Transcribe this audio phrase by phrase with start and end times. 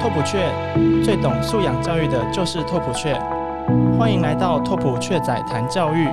[0.00, 0.52] 拓普雀
[1.02, 3.14] 最懂素养教育的就是拓普雀，
[3.98, 6.08] 欢迎来到拓普雀仔谈教育。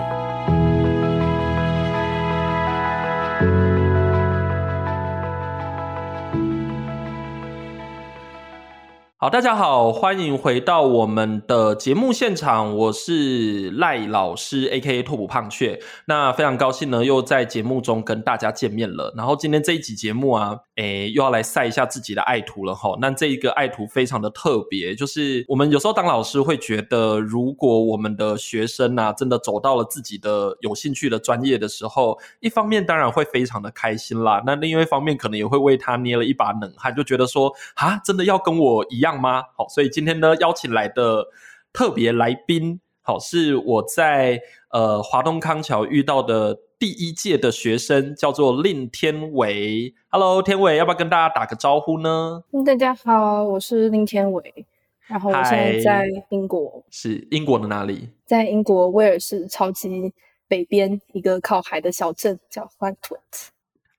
[9.19, 15.01] 好，大家好，欢迎回到我们的节目现场，我是赖老师，A.K.A.
[15.01, 15.79] 拓普胖雀。
[16.05, 19.11] 那非常高兴呢，又在节目中跟大家见面了。
[19.17, 22.95] 然后今天这一集节目啊，诶，又要来晒一下自己的爱徒了哈。
[23.01, 38.99] 那这一个爱徒非常的特别，就是我们有时候当老师会觉得，如果我们的学生啊，真的走到了自己的有兴趣的专业的时候，一方面当然会非常的开心啦，那另外一方面可能也会为他捏了一把冷汗，就觉得说啊，真的要跟我一。
[38.99, 39.43] 样吗？
[39.55, 41.25] 好，所以今天呢，邀请来的
[41.71, 49.95] 特别来宾，好，是我在呃华东康桥遇到的第一届的学生，叫做令天伟。
[50.09, 52.43] Hello，天伟，要不要跟大家打个招呼呢？
[52.63, 54.63] 大家好，我是令天伟，
[55.07, 58.09] 然后我现在在英国，是英国的哪里？
[58.27, 60.13] 在英国威尔士超级
[60.47, 63.49] 北边一个靠海的小镇，叫 f a n t w o t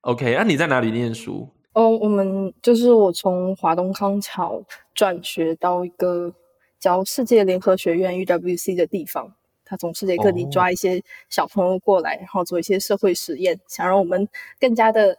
[0.03, 1.49] OK，那你在哪里念书？
[1.73, 4.63] 哦，我们就是我从华东康桥
[4.95, 6.33] 转学到一个
[6.79, 9.35] 叫世界联合学院 （UWC） 的地方，
[9.69, 14.27] 他从世界各地抓一些小朋友过来，然后做一些社会实验，想让我们
[14.59, 15.19] 更加的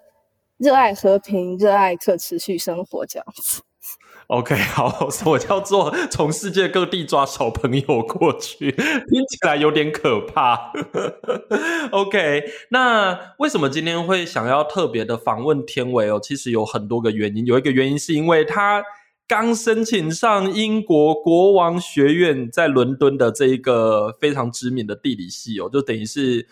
[0.58, 3.62] 热爱和平、热爱可持续生活这样子。
[4.28, 10.72] OK， 好，我叫做从世界各地抓小朋友过去， 听起来有点可怕。
[11.92, 16.20] OK，那为什么今天会想要特别的访问天伟哦？
[16.22, 18.84] 其实有很多个原因，有一个原因是因为他
[19.30, 26.48] 刚申请上英国国王学院在伦敦的这一个非常知名的地理系哦，就等于是。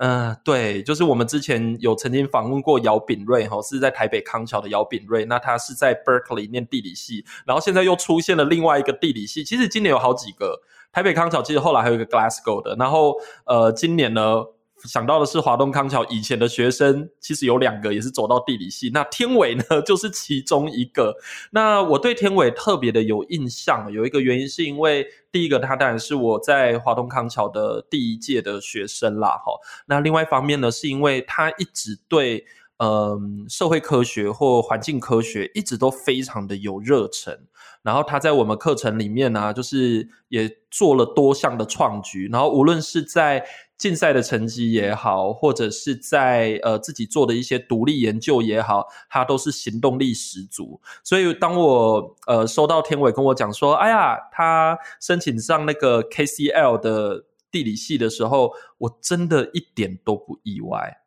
[0.00, 10.60] 嗯，对，就是我们之前有曾经访问过姚炳瑞哈，是在台北康桥的姚炳瑞，那他是在 Berkeley 念地理系，然后现在又出现了另外一个地理系，其实今年有好几个
[10.92, 13.16] 台北康桥，其实后来还有一个 Glasgow 的，然后
[13.46, 14.44] 呃，今年呢。
[14.84, 18.90] 想到的是华东康桥以前的学生，其实有两个也是走到地理系。
[18.92, 21.16] 那天伟呢，就是其中一个。
[21.50, 29.52] 那我对天伟特别的有印象，有一个原因是因为第一个，他当然是我在华东康桥的第一届的学生啦，哈。
[29.86, 32.44] 那另外一方面呢，是因为他一直对
[32.78, 37.46] 嗯社会科学或环境科学一直都非常的有热忱。
[37.82, 42.28] 然后他在我们课程里面呢，就是也做了多项的创举。
[42.30, 43.46] 然后无论是在
[43.78, 50.80] 竞赛的成绩也好，或者是在呃自己做的一些独立研究也好，他都是行动力十足。
[51.04, 60.98] 所以当我呃收到天伟跟我讲说，哎呀，他申请上那个 KCL 的地理系的时候，我真的一点都不意外，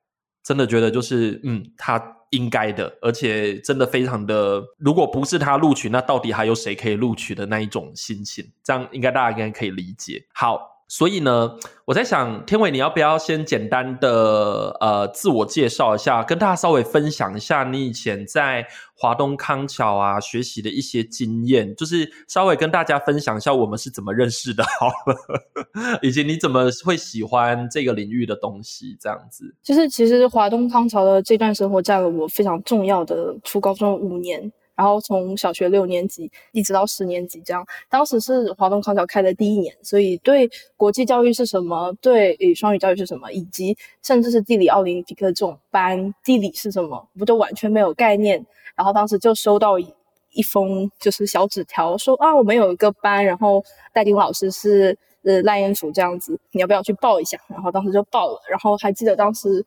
[0.43, 8.51] 真的觉得就是嗯，他应该的，而且真的非常的，如果不是他录取，那到底还有谁可以录取的那一种心情？
[8.63, 10.25] 这样应该大家应该可以理解。
[10.33, 10.70] 好。
[10.91, 29.55] 所以呢，我在想，天伟，你要不要先简单的呃自我介绍一下，跟大家稍微分享一下你以前在华东康桥啊学习的一些经验，就是稍微跟大家分享一下我们是怎么认识的，好了， 以及你怎么会喜欢这个领域的东西，这样子。
[29.63, 34.51] 就是其实华东康桥的这段生活占了我非常重要的初高中五年。
[34.75, 48.43] 然后从小学六年级一直到十年级这样，当时是华东康桥开的第一年，所以对国际教育是什么，对双语教育是什么，以及甚至是地理奥林匹克这种班，地理是什么，不就完全没有概念。
[48.75, 57.37] 然后当时就收到一封就是小纸条，说啊，我们有一个班，然后戴丁老师是呃赖彦祖这样子，你要不要去报一下？
[57.49, 59.63] 然后当时就报了，然后还记得当时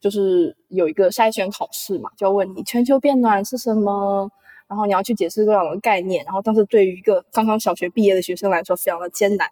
[0.00, 4.30] 就是有一个筛选考试嘛，就要问你全球变暖是什么。
[4.74, 9.48] 然后你要去解释各种的概念，然后当时对于一个刚刚小学毕业的学生来说非常的艰难，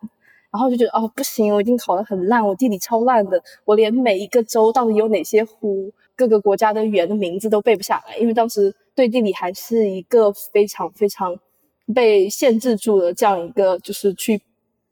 [0.51, 11.39] 然后就觉得哦不行，我已经考得很烂，我地理超烂的，我连每一个州到底有哪些湖，各个国家的语言的名字都背不下来，因为当时对地理还是一个非常非常
[11.95, 14.43] 被限制住的这样一个，就是去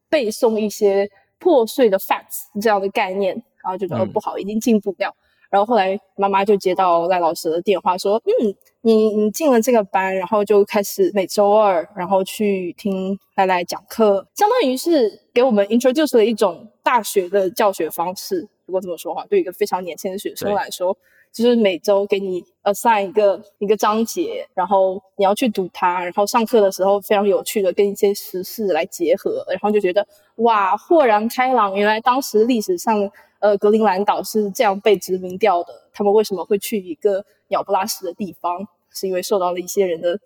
[0.08, 1.10] 背诵一些
[1.40, 3.34] 破碎的 facts 这样的概念，
[3.64, 5.12] 然后就觉得不好，已经进步不了。
[5.50, 18.48] 然后后来妈妈就接到赖老师的电话，说：“嗯，你你进了这个班，然后就开始每周二，然后去听来来讲课，相当于是给我们 introduce 了一种大学的教学方式。
[18.64, 20.96] 如果这么说话，对一个非常年轻的学生来说，
[21.32, 30.06] 就是每周给你 assign 一个一个章节，然后你要去读它，然后上课的时候非常有趣的跟一些时事来结合，然后就觉得
[30.36, 33.10] 哇，豁然开朗，原来当时历史上。”
[33.40, 35.74] 呃，格陵兰岛是这样被殖民掉的。
[35.92, 38.66] 他们为什么会去一个鸟不拉屎的地方？
[38.92, 40.18] 是因为受到了一些人的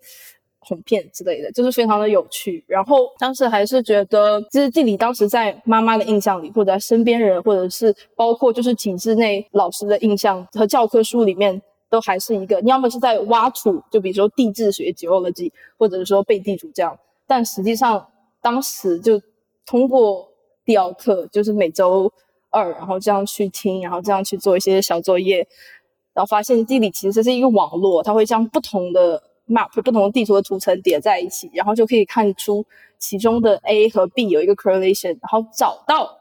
[0.59, 2.63] 哄骗之类的，就是非常的有趣。
[2.67, 16.97] 然后当时还是觉得，就是地理当时在妈妈的印象里，或者身边人，或者是包括就是体制内老师的印象和教科书里面，都还是一个，你要么是在挖土，就比如说地质学 （geology），或者是说背地主这样。
[17.27, 18.07] 但实际上
[18.41, 19.21] 当时就
[19.63, 20.27] 通过
[20.65, 22.11] 第二课，就是每周
[22.55, 25.45] 二，然后这样去听，然后这样去做一些小作业。
[26.13, 32.65] 然后发现地理其实是一个网络，它会将不同的 map、不同的地图的图层叠在一起，然后就可以看出
[32.97, 36.17] 其中的 A 和 B 有一个 correlation，然后找到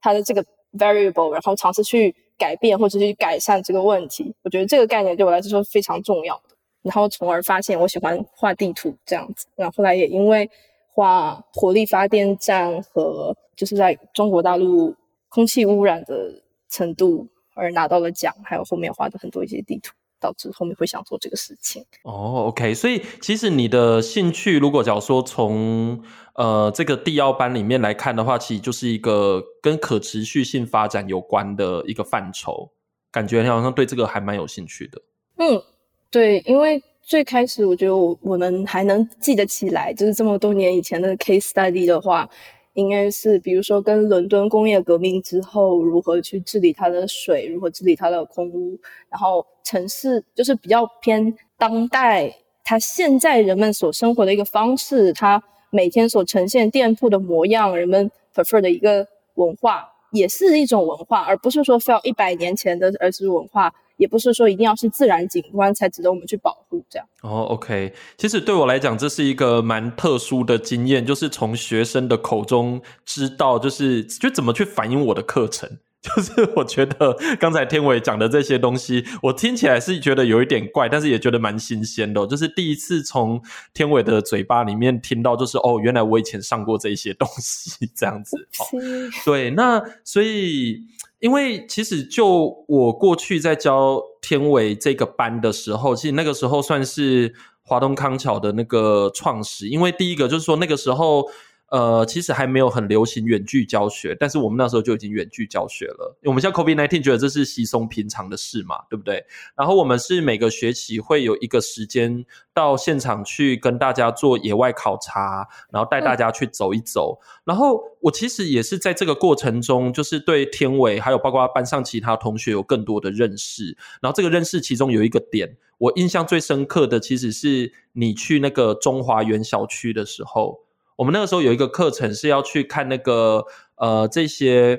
[0.00, 0.44] 它的这个
[0.76, 4.34] variable，然后尝试去改变或者去改善这个问题。
[4.42, 6.56] 我觉得这个概念对我来说是非常重要的。
[6.82, 9.46] 然后从而发现我喜欢画地图这样子。
[9.54, 10.50] 然后后来也因为
[10.92, 14.92] 画火力发电站和就是在中国大陆
[15.32, 17.26] 空气污染的程度。
[17.54, 21.84] 而拿到了奖，还有后面画的很多一些地图，导致后面会想做这个事情。
[22.02, 26.02] 哦，OK，所以其实你的兴趣，如果假如说从
[26.34, 32.72] 呃这个地奥班里面来看的话，其实就是一个跟可持续性发展有关的一个范畴，
[33.10, 35.02] 感觉你好像对这个还蛮有兴趣的。
[35.36, 35.62] 嗯，
[36.10, 42.26] 对，因为最开始我觉得我我能还能记得起来，就是这么多年以前的 case study 的话。
[42.74, 48.78] 应该是，比如说跟伦敦工业革命之后，如何去治理它的水，如何治理它的空污，
[49.10, 52.34] 然后城市就是比较偏当代，
[52.64, 63.72] 它现在人们所生活的一个方式，它每天所呈现店铺的模样，人们 prefer 的一个文化，也是一种文化，而不是说非要一百年前的儿时文化。
[64.02, 67.06] 也不是说一定要是自然景观才值得我们去保护，这样。
[67.20, 75.78] 哦，OK，其实对我来讲，这是一个蛮特殊的经验，就是从学生的口中知道，就是就怎么去反映我的课程。
[76.02, 82.26] 就是我觉得刚才天伟讲的这些东西，我听起来是觉得有一点怪，但是也觉得蛮新鲜的。
[82.26, 83.40] 就是第一次从
[83.72, 88.36] 天伟的嘴巴里面听到，就是哦，原来我以前上过这些东西，这样子。
[89.24, 90.80] 对，那所以。
[91.22, 97.32] 因为其实就我过去在教天伟这个班的时候，其实那个时候算是
[97.62, 99.68] 华东康桥的那个创始。
[99.68, 101.24] 因为第一个就是说那个时候。
[101.72, 106.14] 呃，其实还没有很流行远距教学，但是我们那时候就已经远距教学了。
[106.24, 109.24] 我们像 COVID nineteen 觉得这是稀松平常的事嘛，对不对？
[109.56, 117.18] 然后我们是每个学期会有一个时间到现场去跟大家做野外考察，然后带大家去走一走。
[117.42, 123.74] 然后我其实也是在这个过程中，就是对天伟还有包括班上其他同学有更多的认识。
[124.02, 130.61] 然后这个认识其中有一个点，我印象最深刻的，其实是你去那个中华园小区的时候。
[131.02, 133.44] 我们那个时候有一个课程是要去看那个
[133.74, 134.78] 呃这些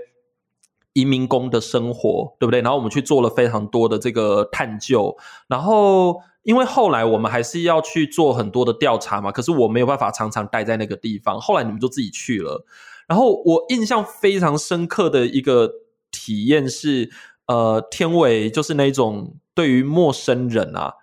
[0.93, 2.61] 移民工的生活，对不对？
[2.61, 5.17] 然后我们去做了非常多的这个探究。
[5.49, 11.41] 然后因为后来我们还是要去做很多的调查嘛，可是我没有办法常常待在那个地方。
[11.41, 12.65] 后来你们就自己去了。
[13.05, 15.69] 然后我印象非常深刻的一个
[16.09, 17.11] 体验是，
[17.47, 20.93] 呃，天伟就是那种对于陌生人啊。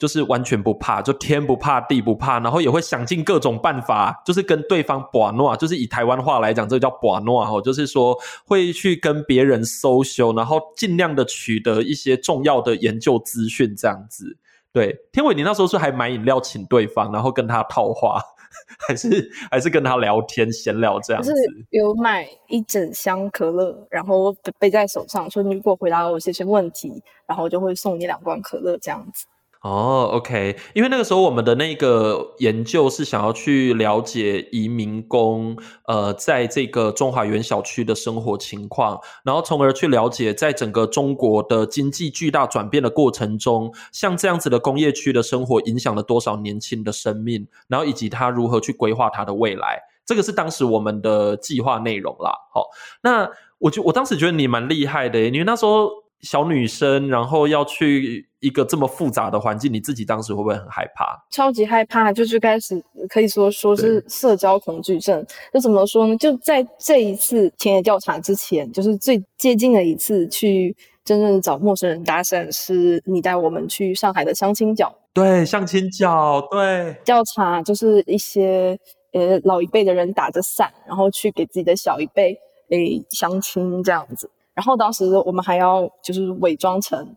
[0.00, 8.16] 就是完全不怕，就天不怕地不怕，然后也会想尽各种办法，就是跟对方把诺，就是以台湾话来讲，这个叫把诺哈，就是说
[8.46, 14.38] 会去跟别人搜修，然后尽量的取得一些重要的研究资讯，这样子。
[14.72, 18.22] 对，天伟，你那时候是还买饮料请对方，然后跟他套话，
[18.88, 21.30] 还是还是跟他聊天闲聊这样子？
[21.68, 29.26] 有买一整箱可乐，然后背在手上，说你如果回答我这些问题，然后就会送你两罐可乐这样子。
[29.62, 35.54] 哦，OK，因为那个时候我们的那个研究是想要去了解移民工，
[35.86, 52.32] 呃，在这个中华园小区的生活情况，然后从而去了解在整个中国的经济巨大转变的过程中，像这样子的工业区的生活影响了多少年轻的生命，然后以及他如何去规划他的未来，这个是当时我们的计划内容啦。
[52.54, 52.64] 好，
[53.02, 55.90] 那我就我当时觉得你蛮厉害的，因为那时候
[56.22, 58.28] 小女生，然后要去。
[58.40, 61.14] 一个这么复杂的环境，你自己当时会不会很害怕？
[61.30, 65.22] 超级害怕，就是开始可以说说是社交恐惧症。
[65.52, 66.16] 就怎么说呢？
[66.16, 70.74] 就在这一次田野调查之前，就是最接近的一次去
[71.04, 74.90] 真正找陌生人搭讪，是你带我们去上海的相亲角。
[75.12, 78.74] 对，相亲角，对，调查就是一些
[79.12, 82.34] 呃老一辈的人打着伞，然后去给自己的小一辈
[82.70, 84.30] 诶相亲这样子。
[84.54, 87.16] 然后当时我们还要就是伪装成。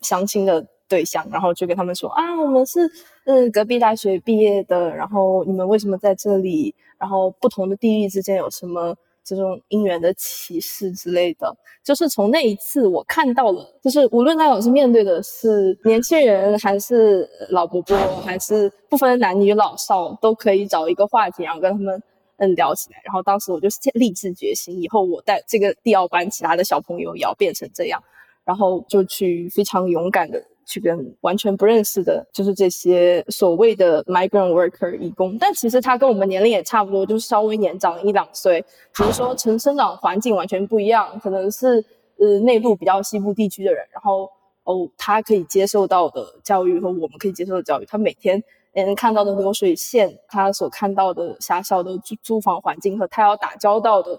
[0.00, 2.80] 相亲的对象，然后就跟他们说啊，我们是
[3.24, 6.74] 嗯隔壁大学毕业的，然后你们为什么在这里？
[6.98, 22.02] 然后不同的地域之间有什么这种姻缘的启示之类的，就是从那一次我看到了，就是无论那老师面对的是年轻人还是老伯伯，还是不分男女老少，都可以找一个话题，然后跟他们
[22.50, 23.00] 嗯聊起来。
[23.04, 28.02] 然后当时我就立志决心，以后我带这个第二班其他的小朋友也要变成这样，
[28.44, 30.42] 然后就去非常勇敢的。
[30.66, 38.64] 去跟完全不认识的，就是这些所谓的 migrant worker 义工，但其实他跟我们年龄也差不多，就是稍微年长一两岁。
[38.96, 41.84] 比如说，成生长环境完全不一样，可能是
[42.16, 44.26] 呃内陆比较西部地区的人，然后
[44.62, 48.42] 哦，他可以接受到的教育和我们可以接受的教育，他每天
[48.82, 54.18] 能看到的流水线，他所看到的狭小的租租房环境和他要打交道的。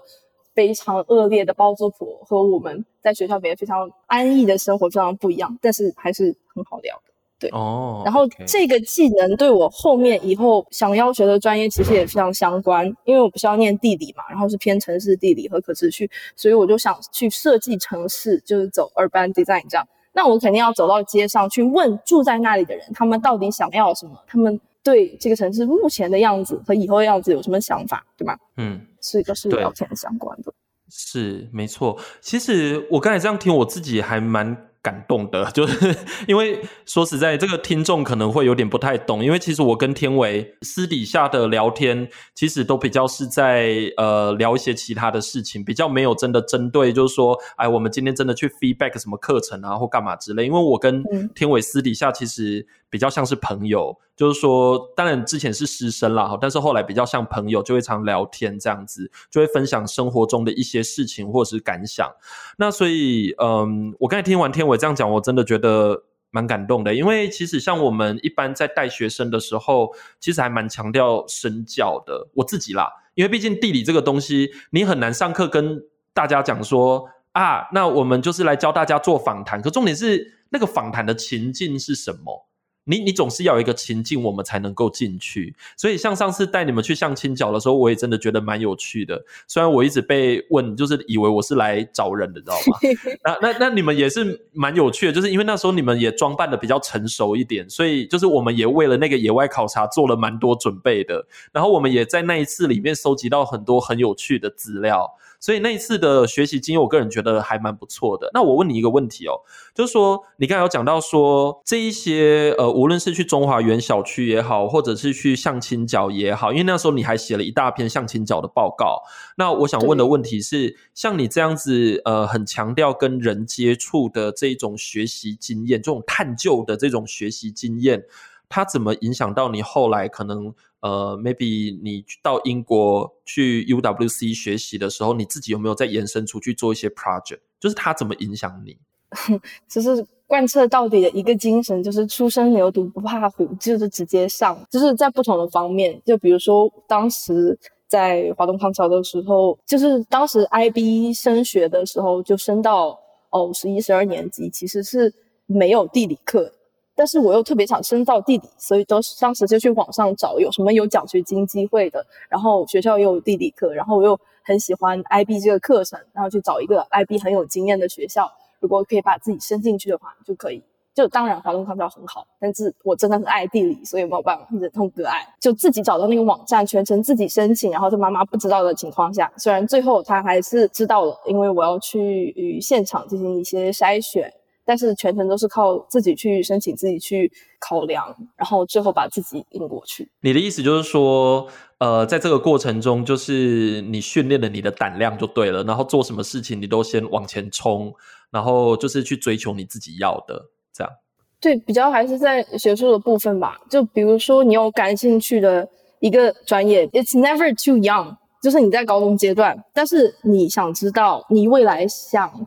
[0.54, 7.12] 非常恶劣的包租婆和我们在学校里面非常安逸的生活非常不一样，但是还是很好聊的。
[7.38, 19.86] 对哦，然后这个技能对我后面以后想要学的专业其实也非常相关，因为我不是要念地理嘛，然后是偏城市地理和可持续，所以我就想去设计城市，就是走 urban design 这样。
[20.16, 28.36] 那我肯定要走到街上去问住在那里的人，他们到底想要什么，他们对这个城市目前的样子和以后的样子有什么想法，对吗？
[28.56, 28.80] 嗯。
[29.02, 30.52] 是都是聊天相关的，
[30.90, 31.96] 是没错。
[32.20, 34.65] 其实我刚才这样听，我自己还蛮。
[34.86, 35.96] 感动的， 就是
[36.28, 50.46] 因为说实在，这个听众可能会有点不太懂，因为其实我跟天伟私底下的聊天，其实都比较是在呃聊一些其他的事情，比较没有真的针对，就是说，哎，我们今天真的去 feedback 什么课程啊，或干嘛之类。
[50.46, 51.02] 因为我跟
[51.34, 62.10] 天伟私底下其实比较像是朋友，就是说，当然之前是师生啦，但是后来比较像朋友，就会常聊天这样子，就会分享生活中的一些事情或者是感想。
[62.56, 64.78] 那所以，嗯，我刚才听完天伟。
[64.78, 72.28] 这样讲，我真的觉得蛮感动的，因为其实像我们一般在带学生的时候，其实还蛮强调身教的。
[72.34, 75.82] 我自己啦，因为毕竟地理这个东西，你很难上课跟
[76.14, 79.60] 大家讲说啊，那我们就是来教大家做访谈。
[79.60, 82.45] 可重点是，那个访谈的情境是什么？
[82.88, 85.54] 你你总是要有一个情境，我们才能够进去。
[85.76, 89.20] 所以像上次带你们去相亲角的时候，我也真的觉得蛮有趣的。
[89.48, 92.78] 虽然我一直被问，就是以为我是来找人的，知道吗？
[93.24, 101.26] 那那那你们也是蛮有趣的，就是因为那时候你们也装扮的比较成熟一点，所以就是我们也为了那个野外考察做了蛮多准备的。
[101.52, 105.10] 然后我们也在那一次里面收集到很多很有趣的资料。
[105.40, 108.30] 所以那一次的学习经验，我个人觉得还蛮不错的。
[108.32, 109.32] 那我问你一个问题哦，
[109.74, 119.02] 就是说你刚才有讲到说这一些呃，无论是去中华园小区也好，或者是去相亲角也好，因为那时候你还写了一大篇相亲角的报告。
[119.36, 128.04] 那我想问的问题是，像你这样子呃，很强调跟人接触的这种学习经验，这种探究的这种学习经验，
[128.48, 130.54] 它怎么影响到你后来可能？
[130.80, 137.40] 呃，maybe 你到英国去 UWC 学习的时候，你自己有没有再延伸出去做一些 project？
[137.58, 138.76] 就是它怎么影响你？
[139.66, 146.00] 就是贯彻到底的一个精神，就是初生牛犊不怕虎，就是直接上，就是在不同的方面。
[146.04, 152.96] 就比如说，当时在华东康桥的时候，就是当时 IB 升学的时候，就升到
[153.30, 155.12] 哦十一、十二年级，其实是
[155.46, 156.52] 没有地理课。
[156.96, 170.62] 但是我又特别想深造地理，所以都当时就去网上找有什么有奖学金机会的，然后学校又有地理课，然后我又很喜欢 IB 这个课程，然后去找一个 IB 很有经验的学校，如果可以把自己升进去的话，就可以。
[170.94, 184.32] 就当然华东康桥很好，但是我真的很爱地理，所以没有办法忍痛割爱，就自己找到那个网站，全程自己申请，然后在妈妈不知道的情况下，虽然最后她还是知道了，因为我要去与现场进行一些筛选。
[184.66, 187.30] 但是全程都是靠自己去申请，自己去
[187.60, 190.10] 考量，然后最后把自己引过去。
[190.20, 191.46] 你的意思就是说，
[191.78, 197.94] 呃，在这个过程中，就是你训练了你的胆量就对了，然后做什么事情你都先往前冲，
[198.32, 200.92] 然后就是去追求你自己要的，这样。
[201.40, 203.56] 对，比较还是在学术的部分吧。
[203.70, 205.68] 就比如说你有感兴趣的
[206.00, 212.46] 一个专业，It's never too young，就是你在高中阶段，但是你想知道你未来想。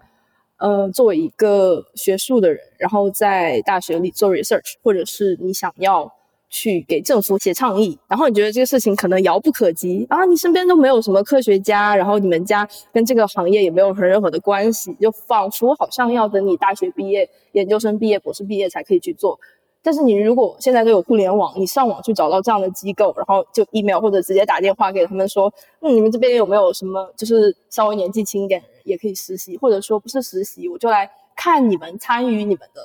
[0.59, 6.11] 呃，作为一个学术的人，然后在大学里做 research，或者是你想要
[6.49, 19.39] 去给政府写倡议，然后你觉得这个事情可能遥不可及啊，你身边都没有什么科学家，然后你们家跟这个行业也没有任何的关系，就仿佛好像要等你大学毕业、研究生毕业、博士毕业才可以去做。
[19.81, 32.81] 但是你如果现在都有互联网，你上网去找到这样的机构，然后就 email 或者直接打电话给他们说，嗯，你们这边有没有什么就是稍微年纪轻一点的人也可以实习，或者说不是实习，我就来看你们参与你们的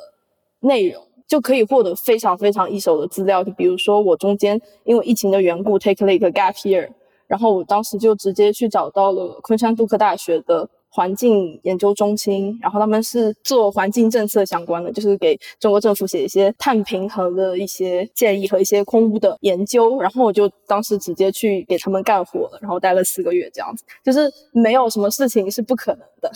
[0.60, 3.42] 内容，就可以获得非常非常一手的资料。
[3.42, 6.88] 就比如说我中间因为疫情的缘故 take like gap year，
[7.26, 10.68] 然后我当时就直接去找到了昆山杜克大学的。
[10.94, 20.00] 环境研究中心，然后他们是做环境政策相关的，就是给中国政府写一些碳平衡的一些建议和一些空污的研究。
[20.00, 26.30] 然后我就当时直接去给他们干活了，然后待了四个月这样子，就是没有什么事情是不可能的。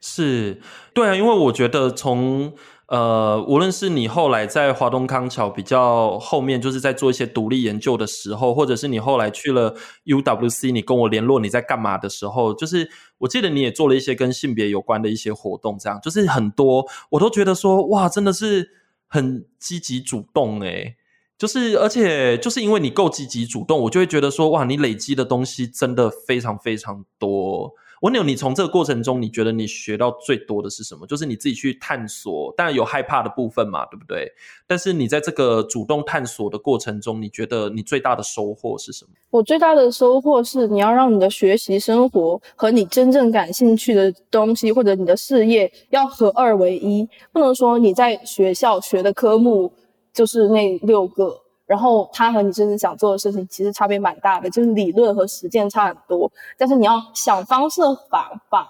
[0.00, 0.58] 是，
[0.94, 2.54] 对啊，因为我觉得从。
[2.88, 9.76] 呃，无论是你后来在华东康桥比较后面，就是在做一些独立研究的时候，或者是你后来去了
[10.06, 18.70] UWC，你跟我联络你在干嘛的时候，就是我记得你也做了一些跟性别有关的一些活动，这样就是很多我都觉得说哇，真的是
[19.06, 20.96] 很积极主动诶。
[21.36, 27.74] 就是而且就是因为你够积极主动，我就会觉得说哇，你累积的东西真的非常非常多。
[28.00, 31.06] 我牛，你从这个过程中，你觉得你学到最多的是什么？
[31.06, 34.30] 就是你自己去探索，当然有害怕的部分嘛，对不对？
[34.66, 39.10] 但是你在这个主动探索的过程中，你觉得你最大的收获是什么？
[39.30, 49.72] 我最大的收获是，你要让你的学习生活和你真正感兴趣的东西，或者你的事业要合二为一，不能说你在学校学的科目
[50.12, 51.47] 就是那六个。
[51.68, 56.32] 然后他和你真正想做的事情其实差别蛮大的，就是理论和实践差很多。
[56.56, 58.66] 但是你要想方设法把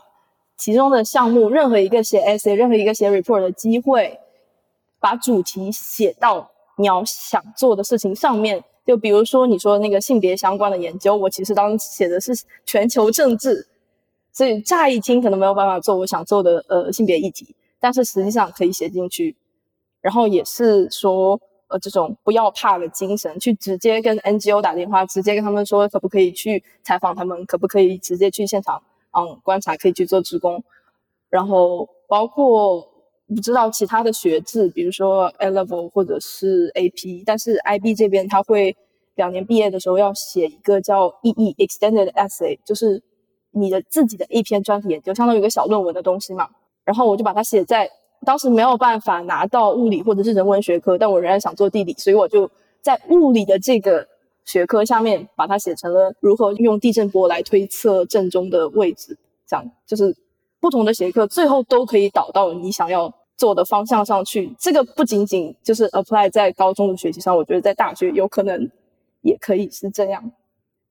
[0.56, 4.18] 其中的项目，任何一个写 essay、任何一个写 report 的机会，
[4.98, 8.64] 把主题写到你要想做的事情上面。
[8.84, 12.32] 就比如说你说那个性别相关的研究，我其实当时写的是
[12.66, 13.68] 全球政治，
[14.32, 19.36] 所以乍一听可能没有办法做我想做的呃性别议题，但是实际上可以写进去。
[20.00, 21.40] 然后也是说。
[21.68, 28.82] 呃，这种不要怕的精神，去直接跟 NGO 打电话，直接跟他们说可不可以去采访他们，可不可以直接去现场，
[29.12, 30.64] 嗯，观察，可以去做职工。
[31.28, 32.80] 然后包括
[33.26, 38.74] 不知道其他的学制，比如说 A Level 或者是 AP，但是 IB 这边他会
[39.14, 43.02] 两年毕业的时候要写一个叫 EE Extended Essay，就是
[43.50, 46.48] 你的自己的一篇专题研究，相当于一个小论文的东西嘛。
[46.84, 47.90] 然后我就把它写在。
[48.28, 52.50] 当时没有办法拿到物理或者是人文学科，但我仍然想做地理，所以我就
[52.82, 54.06] 在物理的这个
[54.44, 59.16] 学科下面把它写成了如何用地震波来推测震中的位置。
[59.46, 60.14] 这样就是
[60.60, 64.54] 不同的学科最后都可以导到你想要做的方向上去。
[64.58, 68.70] 这个不仅仅就是 apply 在高中的学习上，我觉得在大学有可能
[69.22, 70.30] 也可以是这样，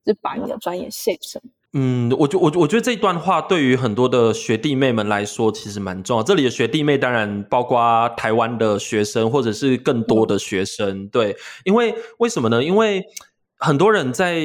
[0.03, 1.39] 就把你的专业 shape 成。
[1.73, 6.23] 嗯，我觉我我觉得这段话对于很多的学弟妹们来说，其实蛮重要。
[6.23, 11.07] 这里的学弟妹当然包括台湾的学生，或者是更多的学生。
[11.09, 12.63] 对，因为为什么呢？
[12.63, 13.03] 因为
[13.57, 14.41] 很多人在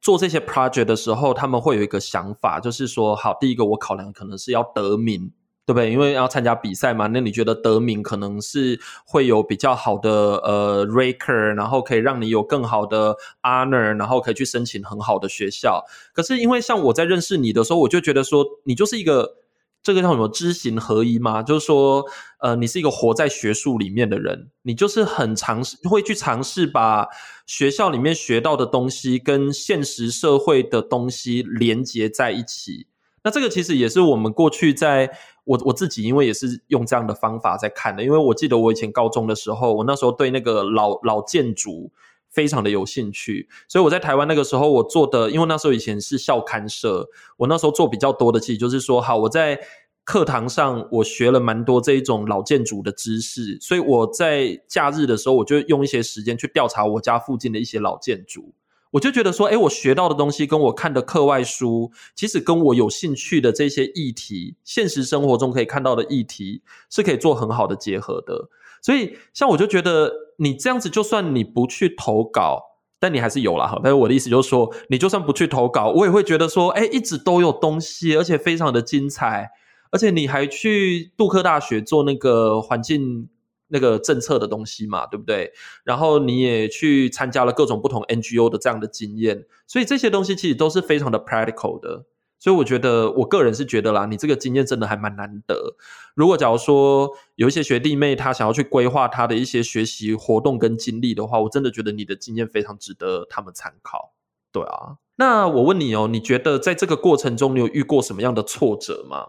[0.00, 5.30] 做这些 project 的时候，他们会有一个想法，就是说，好，第一个我考量可能是要得名。
[5.66, 5.90] 对不对？
[5.90, 15.84] 因为要参加比赛嘛，那你觉得得名可能是会有比较好的呃 raker，然后可以让你有更好的 honor，然后可以去申请很好的学校。
[16.12, 19.38] 可是因为像我在认识你的时候，我就觉得说你就是一个
[19.82, 21.42] 这个叫什么知行合一吗？
[21.42, 22.04] 就是说
[22.38, 27.08] 呃，你是一个活在学术里面的人，你就是很尝试会去尝试把
[27.44, 32.86] 学校里面学到的东西跟现实社会的东西连接在一起。
[33.26, 35.10] 那这个其实也是我们过去在。
[35.46, 41.92] 我我自己因为也是用这样的方法在看的，因为我记得我以前高中的时候，我那时候对那个老老建筑
[42.28, 49.60] 非常的有兴趣，所以我在台湾那个时候我做的，因为那时候以前是校刊社，我那时候做比较多的，其实就是说，好，我在
[50.02, 58.52] 课堂上我学了蛮多这一种老建筑的知识，所以我在假日的时候，我就用一些时间去调查我家附近的一些老建筑。
[58.96, 68.48] 我就觉得说，哎，我学到的东西跟我看的课外书，其实跟我有兴趣的这些议题，现实生活中可以看到的议题，是可以做很好的结合的。
[68.80, 72.62] 所以，像我就觉得你这样子，就算你不去投稿，
[72.98, 73.78] 但你还是有了哈。
[73.82, 79.50] 但是我的意思就是说，你就算不去投稿，我也会觉得说，哎，一直都有东西，而且非常的精彩，
[79.90, 83.28] 而且你还去杜克大学做那个环境。
[83.68, 85.52] 那个政策的东西嘛，对不对？
[85.84, 92.06] 然后你也去参加了各种不同 NGO 的这样的经验，所以这些东西其实都是非常的 practical 的。
[92.38, 95.74] 所以我觉得，我个人是觉得啦，你这个经验真的还蛮难得。
[96.14, 104.12] 如果假如说有一些学弟妹他想要去规划他的一些学习活动跟经历的话，我真的觉得你的经验非常值得他们参考。
[104.52, 109.28] 对啊，那我问你哦，你觉得在这个过程中，你有遇过什么样的挫折吗？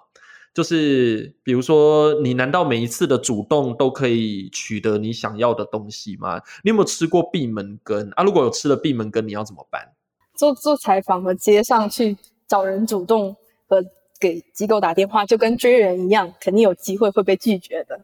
[0.57, 6.41] 就是比如说，你难道每一次的主动都可以取得你想要的东西吗？
[6.63, 8.23] 你有没有吃过闭门羹啊？
[8.23, 9.93] 如果有吃了闭门羹，你要怎么办？
[10.33, 12.17] 做做采访和接上去
[12.47, 13.35] 找人主动
[13.67, 13.85] 和
[14.19, 17.99] 给机构打电话，就跟追人一样，肯定有机会会被拒绝的。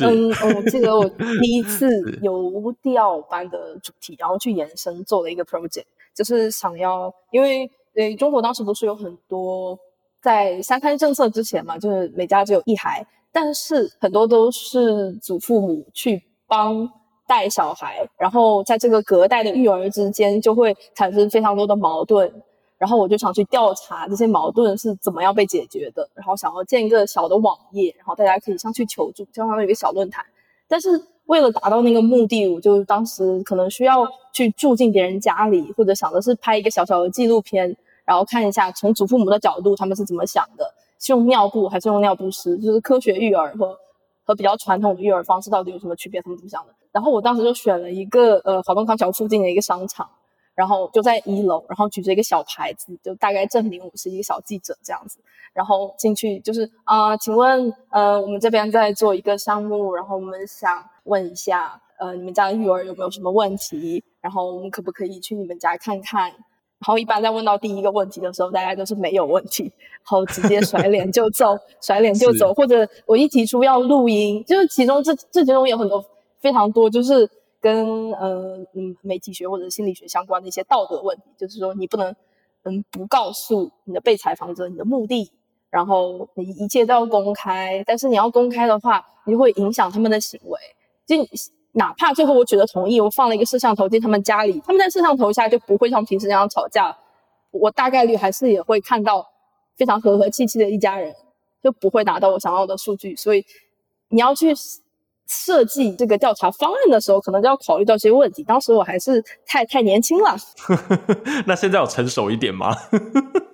[0.00, 1.08] 嗯，我记得我
[1.40, 1.88] 第一次
[2.20, 5.84] 游调班的主题，然后去延伸做了一个 project。
[6.12, 9.78] 就是想要，因为呃，中国当时不是有很多
[10.26, 16.90] 在三胎政策之前嘛，就是每家只有一孩，但是很多都是祖父母去帮
[17.28, 22.42] 带小孩，然后在这个隔代的育儿之间就会产生非常多的矛盾。
[22.76, 30.24] 然后我就想去调查这些矛盾是怎么样被解决的，然后想要建一个小的网页，然后大家可以上去求助，相当于一个小论坛。
[30.66, 43.78] 但是为了达到那个目的，我就当时可能需要去住进别人家里，或者想的是拍一个小小的纪录片，然后看一下从祖父母的角度他们是怎么想的，是用尿布还是用尿不湿，就是科学育儿和
[44.24, 46.72] 和比较传统的育儿方式到底有什么区别，他们怎么想的。
[46.92, 50.08] 然后我当时就选了一个呃华东康桥附近的一个商场。
[50.54, 55.18] 然后就在一楼，然后举着一个小牌子，就大概证明我是一个小记者这样子。
[55.52, 64.02] 然后进去就是啊，请问呃，我们这边在做一个项目，然后我们想问一下，呃，你们家的育儿有没有什么问题？
[64.22, 66.32] 然后我们可不可以去你们家看看？
[66.78, 72.52] 然后一般在问到第一个问题的时候，大家都是没有问题，然后直接甩脸就走，甩脸就走。
[72.54, 76.04] 或者我一提出要录音，就是其中这这其中有很多
[76.40, 77.28] 非常多，就是。
[77.58, 82.14] 跟呃嗯媒体学或者心理学相关的一些道德问题，就是说你不能
[82.62, 85.32] 嗯不告诉你的被采访者你的目的，
[85.68, 90.60] 然后你一切都要公开，但是你要公开的话，你会影响他们的行为。
[91.06, 91.16] 就
[91.76, 96.96] 哪怕最后我取得同意，我放了一个摄像头进他们家里，他们在摄像头下就不会像平时那样吵架，
[97.50, 99.26] 我大概率还是也会看到
[99.76, 101.14] 非常和和气气的一家人，
[101.62, 103.14] 就不会拿到我想要的数据。
[103.14, 103.44] 所以
[104.08, 104.54] 你要去。
[105.28, 108.44] 设计这个调查方案的时候，可能就要考虑到这些问题。
[108.44, 110.36] 当时我还是太太年轻了。
[111.44, 112.72] 那现在有成熟一点吗？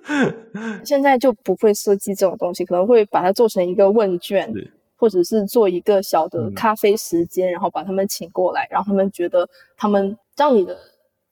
[0.85, 4.53] 现在就不会设计这种东西，可能会把它做成一个问卷，
[4.95, 10.77] 或者是做一个小的咖啡时间，然后把他们请过来，让他们觉得他们让你的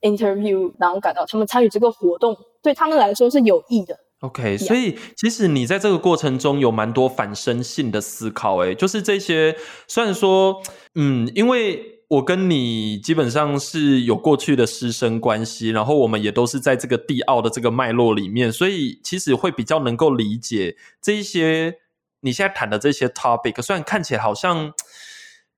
[0.00, 3.98] interview 然后感到他们参与这个活动对他们来说是有益的。
[4.20, 9.56] OK，所以其实你在这个过程中有蛮多反身性的思考，诶，就是这些
[9.88, 10.62] 虽然说，
[10.94, 21.78] 嗯，因为我跟你基本上是有过去的师生关系，然后我们也都是在这个地奥的这个脉络里面，所以其实会比较能够理解这一些
[22.22, 24.72] 你现在谈的这些 topic，虽然看起来好像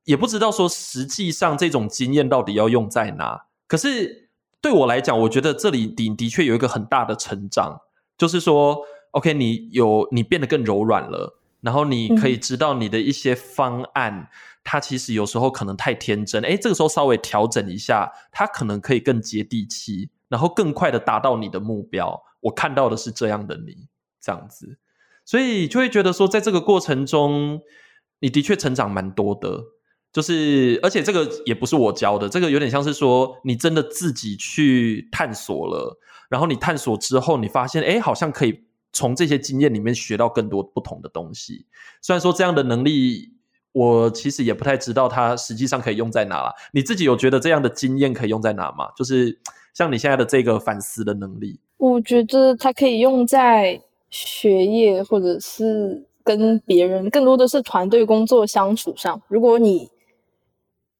[0.04, 4.28] 也不知道说实际上这种经验到底要用在哪，可是
[4.60, 7.80] 对我来讲，我觉得这里的的确有一个很大的成长。
[8.16, 14.28] 就是说，OK，你有你变得更柔软了，然后你可以知道你的一些方案，
[14.62, 22.22] 它其实有时候可能太天真，哎，这个时候稍微调整一下，它可能可以更接地气，然后更快的达到你的目标。
[22.40, 23.88] 我看到的是这样的你，
[24.20, 24.78] 这样子，
[25.24, 27.60] 所以就会觉得说，在这个过程中，
[28.20, 29.62] 你的确成长蛮多的，
[30.12, 35.98] 就是而且这个也不是我教的，这个有点像是说你真的自己去探索了。
[36.30, 41.66] 然后你探索之后，你发现，哎，好像可以从这些经验里面学到更多不同的东西。
[42.00, 43.34] 虽然说这样的能力，
[43.72, 46.52] 我其实也不太知道它实际上可以用在哪了。
[46.72, 48.88] 你自己有觉得这样的经验可以用在哪吗？
[48.96, 49.38] 就是
[49.74, 53.80] 像你现在的这个反思的能力，我觉得它可以用在
[54.14, 59.20] 学业，或者是跟别人，更多的是团队工作相处上。
[59.26, 59.90] 如果你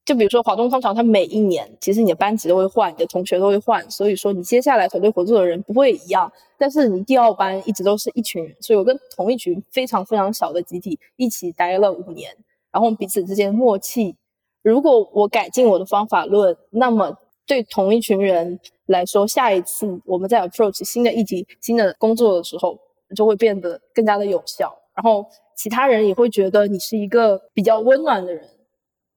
[0.03, 6.29] 就比如说华东方桥，它每一年其实你的班级都会换，你的同学都会换，所以说你接下来团队合作的人不会一样。
[6.57, 12.35] 但是你第二班一直都是一群人，所以我跟同一群非常非常小的集体一起待了五年，
[12.69, 14.17] 然后彼此之间默契。
[14.61, 22.77] 如果我改进我的方法论，那么对同一群人来说，下一次我们在 approach 新的议题、新的工作的时候，
[23.13, 24.73] 就会变得更加的有效。
[24.95, 25.25] 然后
[25.57, 28.47] 其他人也会觉得你是一个比较温暖的人。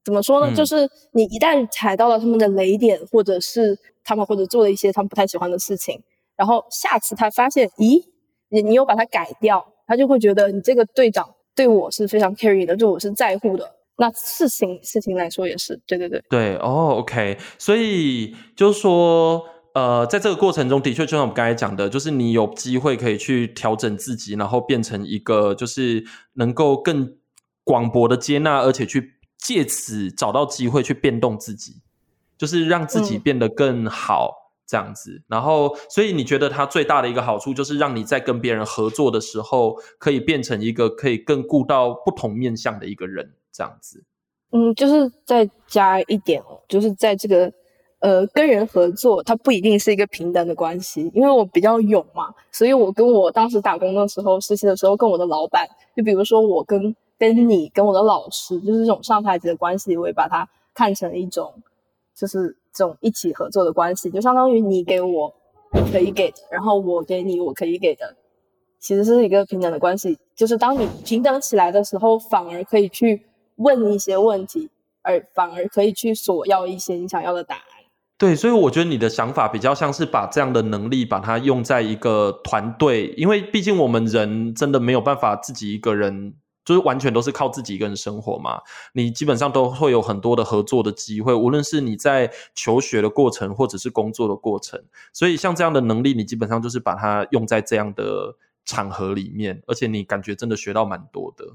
[0.04, 0.54] 怎么说呢？
[0.54, 6.02] 就是你一旦踩到了他们的雷点，或者是他们或者做了一些他们不太喜欢的事情，
[6.34, 8.02] 然后下次他发现，咦，
[8.48, 13.70] 你你又把它改掉，他就会觉得你这个队长对我是非常 carry 的，就我是在乎的。
[13.98, 17.36] 那事情事情来说也是，对对对对哦，OK。
[17.58, 26.04] 所以就是说，呃，在这个过程中的确，就像我们刚才讲的，就是你有机会可以去调整自己，然后变成一个就是
[26.34, 27.16] 能够更
[27.64, 29.14] 广博的接纳，而且去。
[29.40, 31.80] 借此找到机会去变动自己，
[32.36, 34.34] 就是让自己变得更好
[34.66, 35.22] 这样子。
[35.28, 44.02] 然后，所以你觉得它最大的一个好处，就是让你在跟别人合作的时候，可以变成一个可以更顾到不同面向的一个人这样子。
[44.50, 47.50] 嗯，就是再加一点哦，就是在这个
[48.00, 51.10] 呃跟人合作，它不一定是一个平等的关系。
[51.14, 56.94] 因为我比较勇嘛，所以我跟我当时打工的时候，实习的时候，跟我的老板，就比如说我跟。
[57.20, 61.52] 跟你跟我的老师，就是这种上台级的关系，我也把它看成一种，
[62.14, 65.34] 就是这种一起合作的关系，就相当于你给我
[65.90, 68.14] 可以给的，然后我给你我可以给的，
[68.78, 70.16] 其实是一个平等的关系。
[70.36, 74.70] 就是当你平等起来的时候，反而可以去问一些问题，
[75.02, 77.64] 而反而可以去索要一些你想要的答案。
[78.18, 86.34] 对，所以我觉得你的想法比较像是把这样的能力把它用在一个团队，因为毕竟我们人真的没有办法自己一个人。
[86.64, 88.60] 就是完全都是靠自己一个人生活嘛，
[88.92, 94.78] 你基本上都会有很多的合作的机会，无论是你在求学的过程，或者是工作的过程。
[95.14, 101.46] 所以像这样的能力，你基本上就是把它用在这样的场合里面，而且你感觉真的学到蛮多的，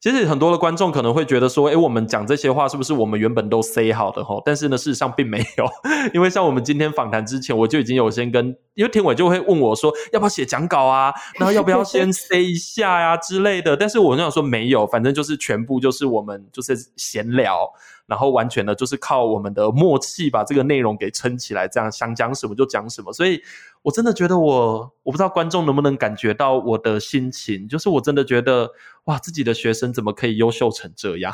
[0.00, 4.40] 其实很多的观众可能会觉得说，哎，我们讲这些话是不是我们原本都 say 好的哈？
[4.44, 5.68] 但是呢，事实上并没有，
[6.14, 11.12] 因为像我们今天访谈之前，我就已经有先跟，因为天伟就会问我说，要不要写讲稿啊？
[11.38, 13.76] 然后要不要先 say 一下呀之类的？
[13.76, 17.68] 但是我就想说没有，反正就是全部就是我们就是闲聊。
[18.08, 23.12] 然后完全的就是靠我们的默契把这个内容给撑起来，这样想讲什么就讲什么。
[23.12, 23.40] 所以
[23.82, 28.72] 我真的觉得我我不知道观众能不能感觉到我的心情，就是我真的觉得
[29.04, 31.30] 哇，自己的学生怎么可以优秀成这样？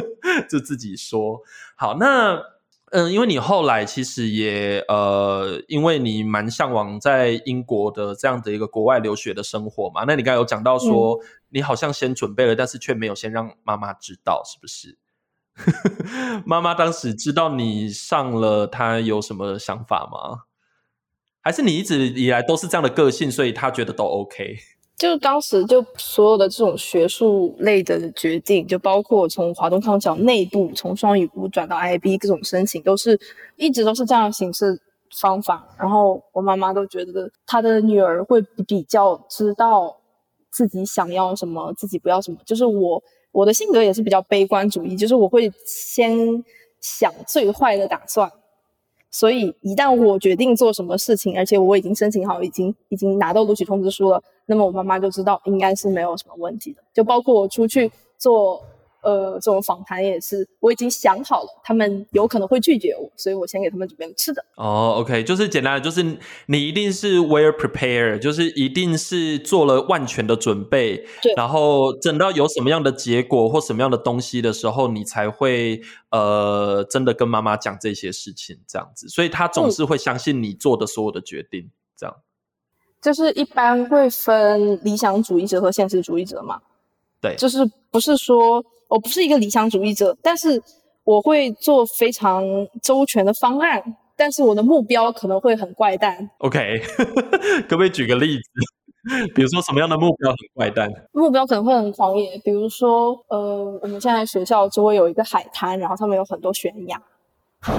[0.48, 1.42] 就自己说
[1.76, 1.94] 好。
[1.98, 2.42] 那
[2.90, 10.04] 嗯，因为你后来其实也呃，因为你蛮向往在英国的这样的一个国外留学的生活嘛。
[10.06, 14.96] 那你刚才有讲到说，你好像先准备了，但是却没有先让妈妈知道，是不是？
[16.44, 20.44] 妈妈当时知道你上了，她有什么想法吗？
[21.40, 24.56] 还是你一直以来都是这样的个性，所以她觉得都 OK？
[24.96, 33.20] 就当时就所有的这种学术类的决定，就包括从华东康桥内部从双语部转到 IB 各种申请，都是
[33.56, 34.80] 一直都是这样的形式
[35.20, 35.68] 方法。
[35.78, 39.98] 然后我妈妈都觉得她的女儿会比较知道
[40.50, 42.38] 自己想要什么，自己不要什么。
[42.44, 43.02] 就是我。
[43.34, 46.16] 我的性格也是比较悲观主义，就是我会先
[46.80, 48.30] 想最坏的打算，
[49.10, 58.62] 所以一旦我决定做什么事情，而且我已经申请好，已经已经拿到录取通知书了，那么我妈妈就知道应该是没有什么问题的，就包括我出去做。
[59.04, 64.42] 呃，这种访谈也是，我已经想好了，他们有可能会拒绝我，所以我先给他们准备吃的。
[64.56, 66.02] 哦，OK，就是简单的，就是
[66.46, 71.34] 你一定是 well prepared，就是一定是做了万全的准备，对。
[71.36, 79.06] 然后等到有什么样的结果或什么样的东西的时候，你才会呃真的跟妈妈讲这些事情，这样子。
[79.08, 82.16] 所以他总是会相信你做的所有的决定，这样。
[83.02, 86.62] 就是一般会分理想主义者和现实主义者嘛？
[87.20, 88.64] 对，就是不是说。
[88.94, 90.62] 我不是一个理想主义者，但是
[91.02, 92.44] 我会做非常
[92.80, 93.82] 周全的方案，
[94.14, 96.30] 但是我的目标可能会很怪诞。
[96.38, 96.80] OK，
[97.68, 98.44] 可不可以举个例子？
[99.34, 100.88] 比如说什么样的目标很怪诞？
[101.10, 107.02] 目标可能会很狂野，比如说，呃，我们现在学校周围有一个海滩，然后上面有很多悬崖，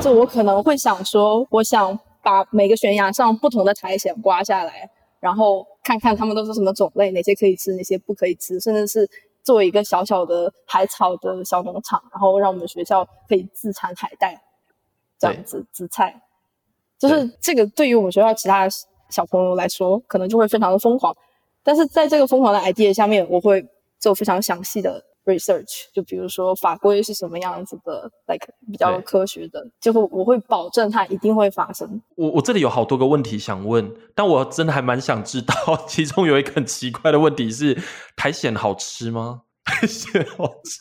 [0.02, 4.90] 这我可能会想说，我想把每个悬崖上不同的苔藓刮下来，
[5.22, 9.10] 然后看看它们都是什么种类，哪些可以吃，哪些不可以吃，甚至是。
[9.46, 14.42] 做一个小小的海草的小农场，然后让我们学校可以自产海带，
[15.18, 16.22] 这样子紫菜，
[16.98, 18.68] 就是这个对于我们学校其他
[19.10, 21.16] 小朋友来说，可能就会非常的疯狂。
[21.64, 23.66] 但是在这个疯狂的 idea 下面，我会
[24.00, 32.02] 做非常详细的 research，就比如说法规是什么样子的，like 比较科学的，就会我会保证它一定会发生。
[32.16, 35.54] 我我这里有好多个问题想问，但我真的还蛮想知道，
[35.88, 37.78] 其中有一个很奇怪的问题是。
[38.18, 39.42] 苔藓好吃吗？
[39.66, 40.80] 苔藓好吃？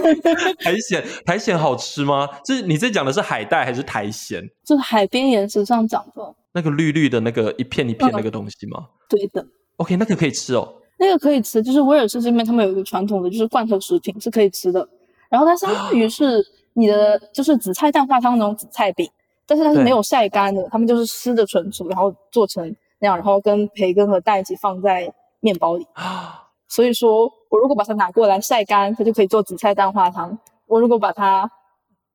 [0.62, 2.28] 苔藓苔藓好吃吗？
[2.44, 4.40] 就是你这讲的是海带还是苔藓？
[4.64, 8.86] 就是海边岩石上长的那个绿绿的那个一片一片那个东西吗？
[9.08, 9.44] 对的。
[9.76, 10.76] OK，那个可以吃哦。
[10.98, 14.86] 那个可以吃，就是威尔士这边他们有一个传统的，就是罐头食品是可以吃的。
[15.28, 19.10] 然后它相当于是你的就是紫菜蛋花汤那种紫菜饼，
[19.46, 26.44] 但是它是没有晒干的，他们就是湿的存储，然后做成那样，然后跟培根和蛋一起放在面包里啊。
[26.68, 30.38] 所以说，我如果把它拿过来晒干，它就可以做紫菜蛋花汤。
[30.66, 31.50] 我如果把它，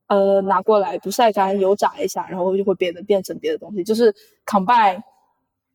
[0.07, 3.83] 呃，拿过来不晒干，油炸一下，然后就会变得变成别的东西。
[3.83, 4.13] 就是
[4.45, 5.01] combine，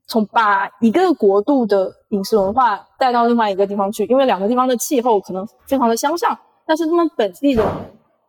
[0.08, 7.64] 从把一个国度的饮食文化带到另外一个地方去，因为两个地方的气候可能非常的相像，但是他们本地的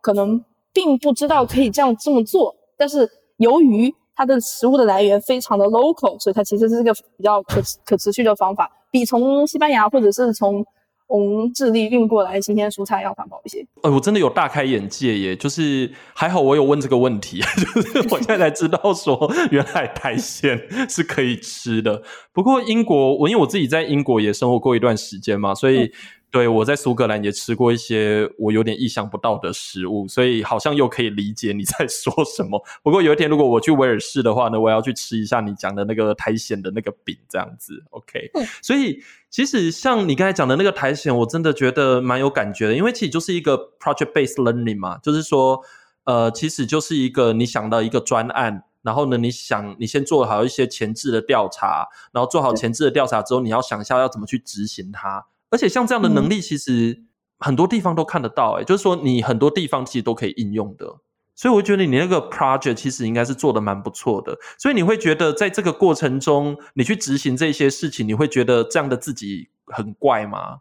[0.02, 2.54] 可能并不知道可以这样这么做。
[2.78, 8.70] 但是由于它的食物的来源非常的 local，所以它其实是一个比较可可持续的方法。
[8.92, 10.66] 比从西班牙或者是从
[11.10, 13.66] 从智利运过来新鲜蔬菜要环保一些。
[13.82, 15.36] 呃，我真的有大开眼界耶！
[15.36, 17.42] 就是还好我有问这个问题，
[17.74, 22.04] 就是我现在才知道说原来苔藓是可以吃的。
[22.32, 25.92] 不过英国，我因为我自己在英国也生活过一段时间嘛，所以
[26.32, 32.64] 对我在苏格兰也吃过一些我有点意想不到的食物，所以好像又可以理解你在 说什么。
[32.84, 37.84] 不过有一天如果我去威尔士的话呢，我要去吃一下你讲的那个苔藓的那个饼，这样子。
[37.90, 45.62] OK，所以其实像你刚才讲的那个苔藓，我真的觉得蛮有感觉的，因为其实就是一个 project based learning 嘛，就是说，
[46.04, 48.66] 呃，其实就是一个你想到一个专案。
[48.82, 49.18] 然后呢？
[49.18, 55.26] 你想，你先做好一些前置的调查，然后做好前置的调查之后，你要想一下要怎么去执行它。
[55.50, 57.04] 而且像这样的能力，其实
[57.40, 58.58] 很多地方都看得到。
[58.60, 60.98] 哎，就是说你很多地方其实都可以应用的。
[61.36, 64.38] 所以我觉得你那个 project 其实应该是做的蛮不错的。
[64.58, 70.60] 所以你会觉得在这个过程中，你去执行这些事情，你会觉得这样的自己很怪吗？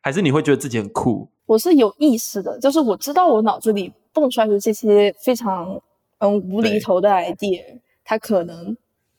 [0.00, 1.28] 还是你会觉得自己很酷？
[1.46, 5.80] 我是有意识的，就是我知道我脑子里蹦出来的这些非常。
[6.18, 7.60] 嗯，无厘头的 idea，
[8.02, 8.74] 它可能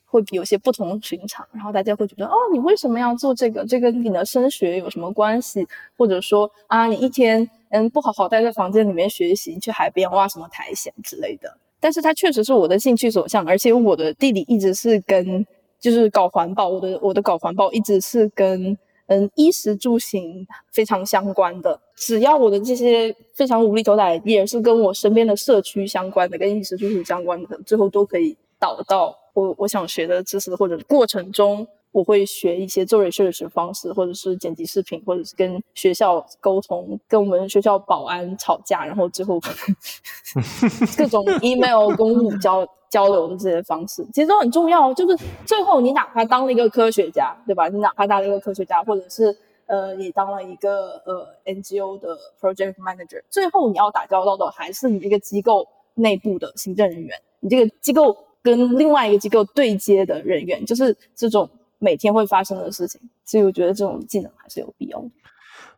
[0.07, 3.65] 会有些不同寻常，然后大家会觉得，哦，你为什么要做这个？
[3.65, 5.67] 这跟你的升学有什么关系？
[5.97, 11.55] 或者说，啊，你一天嗯不好好待在房间里面学习，去海边挖什么苔藓之类的。
[11.79, 15.45] 但是它确实是我的兴趣所向，而且我的地理一直是跟
[15.79, 18.77] 就是搞环保，我的我的搞环保一直是跟。
[19.09, 31.67] 嗯，衣食住行非常相关的，只要我的这些非常无厘头的也是跟我身边的社区相关的，跟衣食住行相关的，最后都可以导到我我想学的知识或者过程中。
[31.93, 39.39] 我会学一些做 research 方式，或者是剪辑视频，或者是跟学校沟通，跟我们学校保安吵架，然后最后
[40.95, 44.93] 各种 email 公务交交流的这些方式，其实都很重要。
[44.93, 47.67] 就是最后你哪怕当了一个科学家，对吧？
[47.67, 58.15] 你哪怕当了一个科学家，或者是呃，你当了一个呃 NGO 的 project manager，最后你要打交道的还是你这个机构内部的行政人员，你这个机构
[58.47, 61.49] 跟另外一个机构对接的人员，就是这种。
[61.79, 65.11] 每天会发生的事情，所以我觉得这种技能还是有必要的。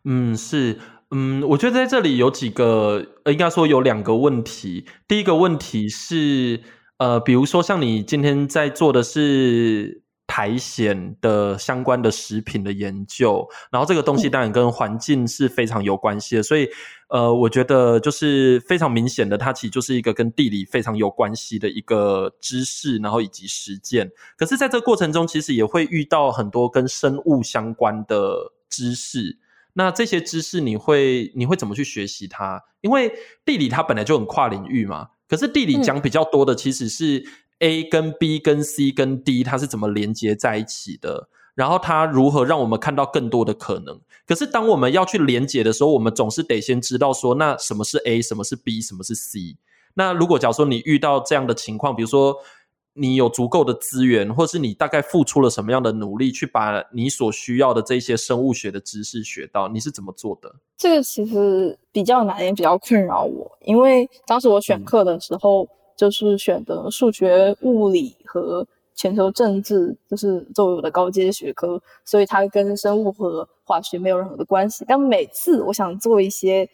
[0.05, 0.79] 嗯，是，
[1.11, 4.85] 嗯，我觉得在这里有几个，应该说有两个问题。
[5.09, 6.61] 第一个问题是，
[6.99, 10.01] 呃，比如说像你今天在做的是。
[10.39, 16.65] 苔藓的相关的食品的研究，然后这个东西当然跟环境是非常有关系的，所以
[17.09, 24.09] 呃，我觉得就是非常明显的，它其实就是一个跟地理非常有关系的一个知识，然后以及实践。
[24.37, 29.39] 可是，在这个过程中，其实也会遇到很多跟生物相关的知识。
[29.73, 32.63] 那这些知识，你会你会怎么去学习它？
[32.79, 33.11] 因为
[33.43, 35.09] 地理它本来就很跨领域嘛。
[35.27, 37.25] 可是地理讲比较多的，其实是。
[37.59, 41.29] A 跟 B 跟 C 跟 D 它是怎么连接在一起的？
[41.55, 43.99] 然后它如何让我们看到更多的可能？
[44.25, 49.57] 可是当我们要去连接的时候，我们总是得先知道说，那什么是 A，什么是 B，什么是 C？
[49.95, 52.37] 那如果假如说你遇到这样的情况，比如说
[52.93, 60.55] 你有足够的资源，或是你大概付出了什么样的努力去把你所需要的这些生物学的知识学到，你是怎么做的？
[60.77, 65.67] 这个其实比较难，也比较困扰我，因为当时我选课的时候。
[65.99, 74.85] 就是选择数学、物理和全球政治，就是作为我的高阶学科，所以它跟生物和化学没有任何的关系。
[74.87, 76.69] 但每次我想做一些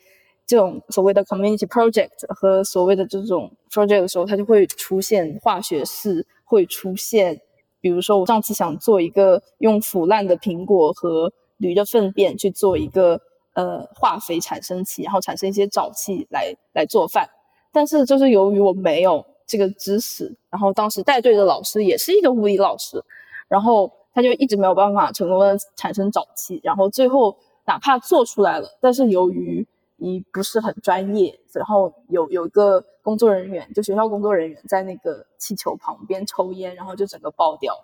[0.45, 7.41] 这种所谓的 community project 和所谓的这种 project 的时候，它就会出现化学式，会出现，
[7.81, 13.19] 比如说我上次想做一个用腐烂的苹果和驴的粪便去做一个
[13.53, 17.27] 呃化肥产生器，然后产生一些沼气来来做饭。
[17.75, 23.03] 但是就是由于我没有这个知识，然后当时带队的老师也是一个物理老师，
[23.49, 37.75] 然后他就一直没有办法成功的产生沼气，然后最后哪怕做出来了，但是由于你不是很专业，然后有有一个工作人员，就学校工作人员在那个气球旁边抽烟，然后就整个爆掉，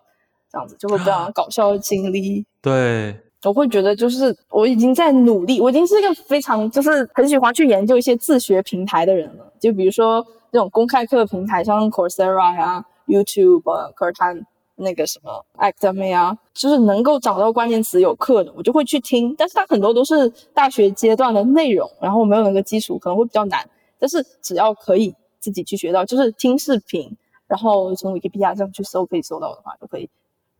[0.49, 2.45] 这样子就会非常 搞笑的经历。
[2.61, 3.19] 对。
[3.43, 9.51] 我会觉得，就是我已经在努力，我已经是一个非常就是很喜欢去研究一些自学平台的人了。
[9.59, 14.39] 就比如说这种公开课平台，像 Coursera 啊、YouTube 啊、课堂
[14.75, 19.35] 那个什么 Academy 啊，就是能够找到关键词有课的，我就会去听。
[19.37, 23.67] 但是它很多都是大学阶段的内容，然后没有那个基础，可能会比较难。
[23.97, 27.15] 但是只要可以自己去学到，就是听视频，
[27.47, 30.09] 然后从 Wikipedia 上去搜，可以搜到的话，就可以。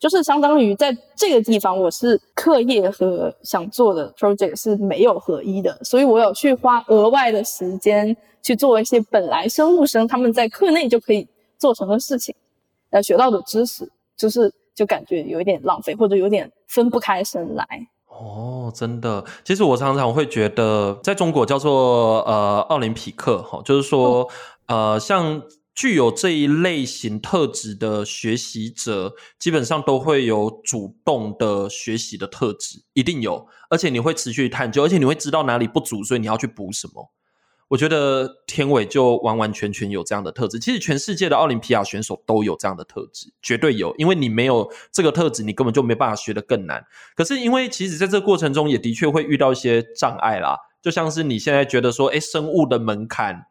[0.02, 11.28] 就是相当于在这个地方，我是课业和想做的 project 是没有合一的，所以我有去花额外的时间去做一些本来生物生他们在课内就可以
[11.60, 12.34] 做成的事情，
[12.90, 13.88] 呃，学到的知识，
[14.18, 17.64] 就是就感觉有一点浪费，或者有点分不开身来。
[18.08, 24.28] 哦，真的，其实我常常会觉得，在中国叫做呃奥林匹克哈，就是说
[24.66, 25.44] 呃像。
[25.74, 37.12] 具有这一类型特质的学习者，基本上都会有主动的学习的特质，一定有，而且你会持续探究，而且你会知道哪里不足，所以你要去补什么。
[37.70, 40.60] 我觉得天伟就完完全全有这样的特质。
[40.60, 43.96] 其实全世界的奥林匹亚选手都有这样的特质，绝对有。
[43.96, 46.86] 因为你没有这个特质，你根本就没办法学得更难。
[47.16, 50.58] 可是因为其实在这过程中，也的确会遇到一些障碍啦。
[50.82, 53.46] 就像是你现在觉得说，哎，生物的门槛，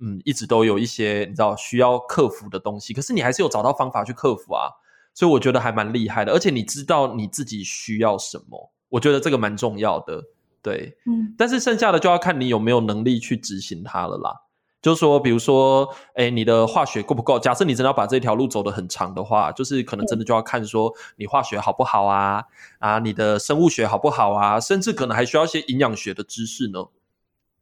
[0.00, 2.92] 嗯，一直都有一些你知道需要克服的东西。
[2.92, 4.70] 可是你还是有找到方法去克服啊。
[5.14, 6.32] 所以我觉得还蛮厉害的。
[6.32, 10.22] 而且你知道你自己需要什么，我觉得这个蛮重要的。
[10.62, 14.42] 对，嗯，但是剩下的就要看你有没有能力去执行它了啦。
[14.80, 17.36] 就是说，比如说，哎，你的化学够不够？
[17.36, 22.44] 假设你真的要把这条路走得很长的话，就是可能真的就要看说你化学好不好啊，
[22.78, 26.84] 啊，你的生物学好不好啊，甚至可能还需要一些营养学的知识呢，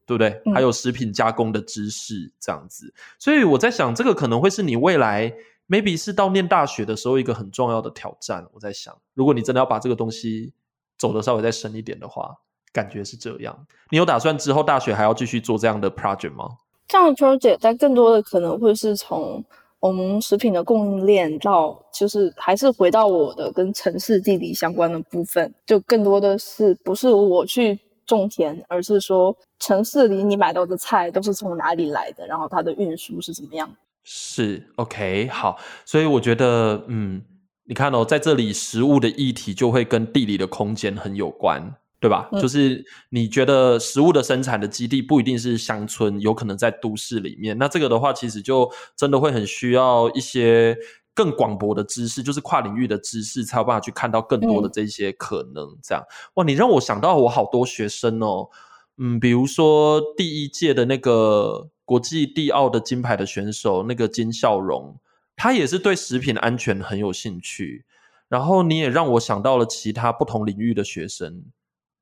[0.07, 0.41] 对不对？
[0.55, 2.95] 还有食品加工的知识这样子。
[3.19, 5.35] 所以我在想，这个可能会是你未来
[5.69, 8.47] maybe 是到念大学的时候一个很重要的挑战。
[8.55, 10.53] 我在想，如果你真的要把这个东西
[10.97, 12.37] 走得稍微再深一点的话。
[12.73, 16.47] 感觉是这样，你有打算之后大学还要继续做这样的 project 吗？
[16.87, 19.43] 这样的 project，但更多的可能会是从
[19.81, 33.71] 我们食品的供应链到，就是还是回到我的跟城市地理相关的部分，就更多的是不是我去种田，而是说城市里你买到的菜都是从哪里来的，然后它的运输是怎么样？
[34.05, 37.23] 是 OK 好，所以我觉得，嗯，
[37.65, 41.75] 你看哦，在这里食物的议题就会跟地理的空间很有关。
[41.99, 42.29] 对吧？
[42.41, 47.57] 就是你觉得食物的生产的基地不一定是乡村，有可能在都市里面。
[47.57, 50.77] 那这个的话，其实就真的会很需要一些
[51.17, 55.67] 更广博的知识，就是跨领域的知识，才有办法去看到更多的这些可能。
[55.83, 56.05] 这样
[56.35, 58.51] 哇，你让我想到我好多学生哦，
[58.99, 65.01] 嗯，比如说第一届的那个国际地奥的金牌的选手，那个金笑荣，
[65.35, 67.87] 他也是对食品安全很有兴趣。
[68.29, 71.45] 然后你也让我想到了其他不同领域的学生。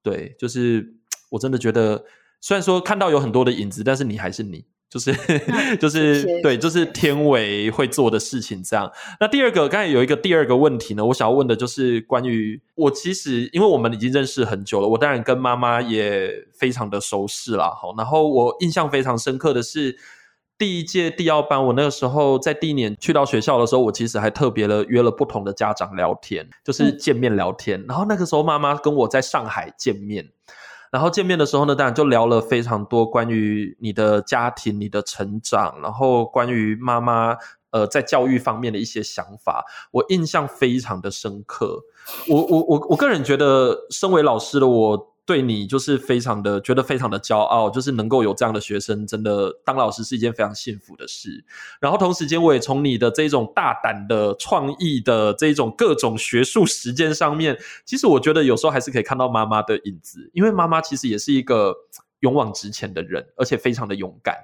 [0.02, 0.96] 对，就是
[1.30, 2.04] 我真的觉得，
[2.40, 5.12] 虽然说看到有很多的影子，但是你还是你，就是
[5.78, 8.88] 就是对，就是天伟会做的事情这样。
[9.18, 17.70] 那第二个，刚才有一个第二个问题呢，我想要问的就是关于我，其实因为我们已经认识很久了，我当然跟妈妈也非常的熟识啦。
[17.70, 19.98] 好，然后我印象非常深刻的是。
[20.56, 27.84] 第一届第二班，我那个时候在第一年去到学校的时候，我其实还特别的约了不同的家长聊天，就是见面聊天。
[27.88, 30.28] 然后那个时候妈妈跟我在上海见面，
[30.94, 37.36] 然后见面的时候呢，当然就聊了非常多关于你的家庭、你的成长，然后关于妈妈
[37.72, 41.82] 呃在教育方面的一些想法，我印象非常的深刻。
[42.28, 45.13] 我我我我个人觉得，身为老师的我。
[45.26, 51.44] 对你就是非常的觉得非常的骄傲，就是能够有这样的学生，真的当老师是一件非常幸福的事。
[51.80, 61.74] 然后同时间，我也从你的这种大胆的创意的这种各种学术实践上面，其实我觉得有时候还是可以看到妈妈的影子，因为妈妈其实也是一个
[62.20, 64.36] 勇往直前的人，而且非常的勇敢，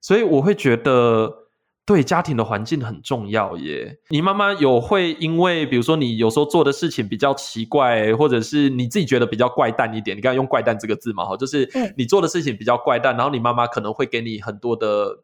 [0.00, 1.45] 所以我会觉得。
[1.86, 3.96] 对家庭的环境很重要耶。
[4.08, 15.20] 你妈妈有会因为，比如说你有时候做的事情比较奇怪，或者是你自己觉得比较怪诞一点，你刚才用“怪诞”这个字嘛，哈，就是你做的事情比较怪诞，然后你妈妈可能会给你很多的，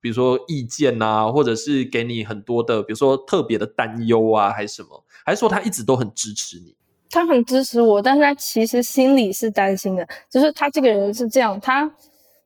[0.00, 5.02] 比如说意见啊，或者是给你很多的，比如说特别的担忧啊，还是什么？
[5.24, 6.72] 还是说她一直都很支持你？
[7.10, 10.06] 她很支持我，但是她其实心里是担心的。
[10.30, 11.90] 就是她这个人是这样，她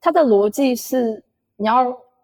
[0.01, 1.23] 她的逻辑是
[1.57, 1.83] 你要，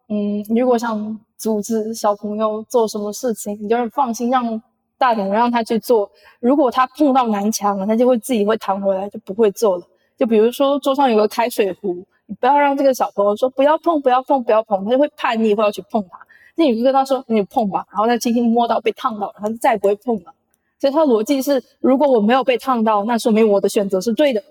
[0.09, 1.19] 嗯，如果想。
[1.38, 4.61] 组织小朋友做什么事情，你就是放心让
[4.97, 6.09] 大人让他去做。
[6.39, 9.83] 如果他碰到南墙了，他就会自己会弹回来，就不会做了。
[10.17, 16.17] 就比如说桌上有个开水壶，你不要让这个小朋友说不要碰，不要碰，不要碰，他就会叛逆，会要去碰它。
[16.55, 20.33] 那你就跟他说你碰吧，然后他轻轻摸到被烫到了，他就再也不会碰了。
[20.79, 24.41] 所以他的逻辑是：如果我没有被烫到，那说明我的选择是对的；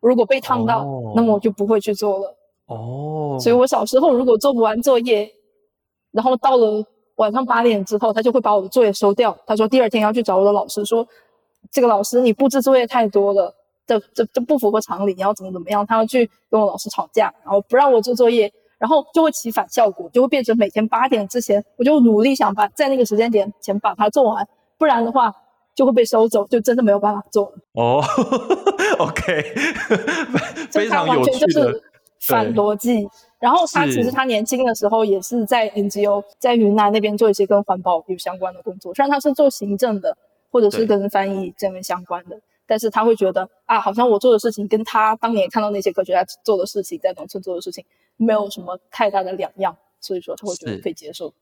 [0.00, 2.36] 如果被烫到，那么我就不会去做了。
[2.66, 5.28] 哦，所以我小时候如果做不完作业。
[6.12, 6.84] 然后到了
[7.16, 9.36] 晚上八点之后，他就会把我的作业收掉。
[9.46, 11.06] 他说第二天要去找我的老师，说
[11.70, 13.54] 这个老师你布置作业太多了，
[13.86, 15.84] 这这这不符合常理，你要怎么怎么样？
[15.86, 24.46] 他要去跟我老师吵架，然后不让我做作业，然后就会起反效果，就会变成每天八点之前我就努力想把在那个时间点前把它做完，
[24.78, 25.32] 不然的话
[25.74, 27.52] 就会被收走，就真的没有办法做了。
[27.74, 28.02] 哦
[28.98, 29.42] ，OK，
[30.70, 31.80] 非常有趣的
[32.20, 33.08] 反逻辑。
[33.42, 40.16] 然后他其实他年轻的时候也是在 NGO 在云南那边做一些跟环保有相关的工作，虽然他是做行政的
[40.52, 47.84] 或者是跟翻译这边相关的，但是他会觉得啊，好像我做的事情跟他当年看到那些科学家做的事情，在农村做的事情
[48.16, 51.34] 没有什么太大的两样，所以说他会觉得可以接受。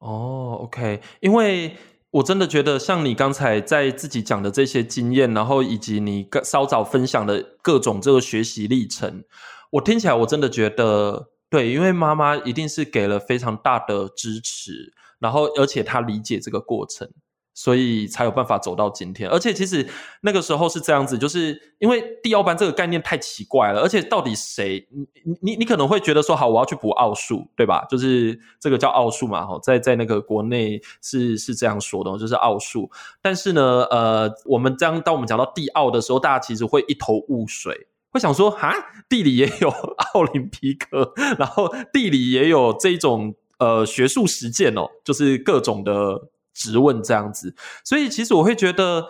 [0.00, 1.72] 哦，OK，因为
[2.10, 9.24] 我真的觉得像你刚才在自己讲的这些经验，然后以及你稍早分享的各种这个学习历程，
[9.70, 17.10] 我听起来我真的觉得对，因为妈妈一定是给了非常大的支持，然后而且她理解这个过程。
[17.54, 19.84] 所以才有办法走到今天，而且其实
[20.20, 24.88] 那个时候是这样子，就是因为第二班这个概念太奇怪了，而且到底谁？
[25.24, 27.84] 你你你可能会觉得说，好，我要去补奥数，对吧？
[27.90, 32.88] 就是这个叫奥数嘛，哈，在在那个国内是是这样说的，就是奥数。
[33.20, 37.88] 但是呢，呃，我们这样当我们讲到地奥的时候，大家其实会一头雾水，
[38.18, 38.74] 我想说，哈，
[39.08, 39.70] 地理也有
[40.12, 46.28] 奥林匹克，然后地理也有这种呃学术实践哦，就是各种的。
[46.54, 47.54] 质问这样子，
[47.84, 49.06] 所以其实我会觉得，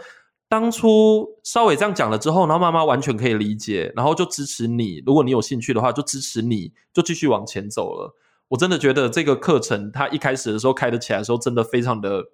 [0.50, 5.02] 当初稍微这样讲了之后，然后妈妈完全可以理解，然后就支持你。
[5.06, 8.14] 如果你有兴趣的话，就支持你，就继续往前走了。
[8.48, 12.24] 我真的觉得这个课程，它一开始的时候开得起来的时候，真的非常的。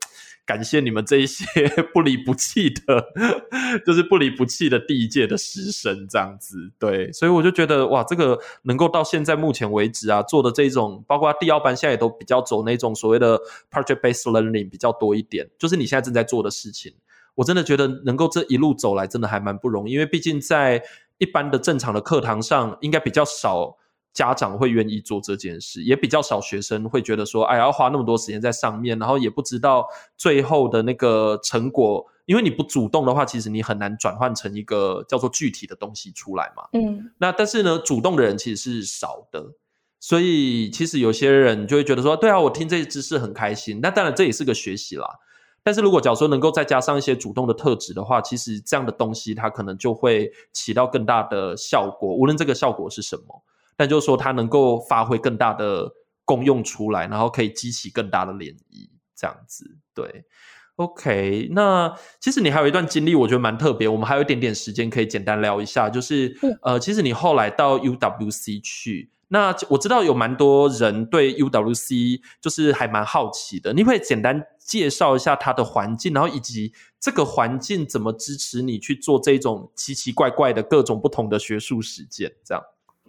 [0.47, 1.47] 感谢你们这一些
[1.95, 3.03] 不离不弃的，
[3.87, 13.41] 就是不离不弃的第一届的师生，这样子对，所以我就觉得哇，这个能够到现在目前为止啊，做的这种，包括第二班现在也都比较走那种所谓的
[13.71, 16.93] project based learning 比较多一点，就是你现在正在做的事情，
[17.37, 20.83] 我真的觉得能够这一路走来，真的还蛮不容易，因为毕竟在
[21.17, 23.79] 一般的正常的课堂上，应该比较少。
[24.15, 29.87] 家长会愿意做这件事，也比较少学生会觉得说，哎，要花那么多时间在上面，然后也不知道
[30.17, 32.07] 最后的那个成果。
[32.27, 36.63] 因为你不主动的话，其实你很难转换成一个叫做具体的东西出来嘛。
[36.73, 39.45] 嗯，那但是呢，主动的人其实是少的，
[40.01, 43.81] 所以其实有些人就会觉得说，对啊，我听这些知识很开心。
[43.83, 45.07] 那当然这也是个学习啦。
[45.63, 53.43] 但是如果假如说能够再加上一些主动的特质的话，其实这样的东西它可能就会起到更大的效果，无论这个效果是什么。
[53.77, 55.93] 但就是说，它能够发挥更大的
[56.25, 59.79] 功用出来，然后可以激起更大的涟漪，这样子。
[59.95, 60.25] 对
[60.77, 61.49] ，OK。
[61.53, 63.87] 那其实你还有一段经历，我觉得蛮特别。
[63.87, 73.73] 我们还有一点点时间可以简单聊一下，就是呃，其实你后来到 UWC 去，那我知道有蛮多人对 UWC 就是还蛮好奇的。
[73.73, 82.65] 你会简单介绍一下它的环境，然后以及这个环境怎么支持你去做这种奇奇怪怪的各种不同的学术实践，这样。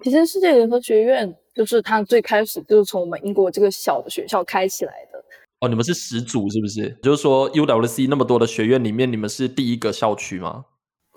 [0.05, 5.17] 其实世界联合学院就是它最开始就是从我们英国这个小的学校开起来的。
[5.61, 6.95] 哦，你们是始祖是不是？
[7.01, 10.65] 就是说 UWC 那么多的学院里面，你们是第一个校区吗？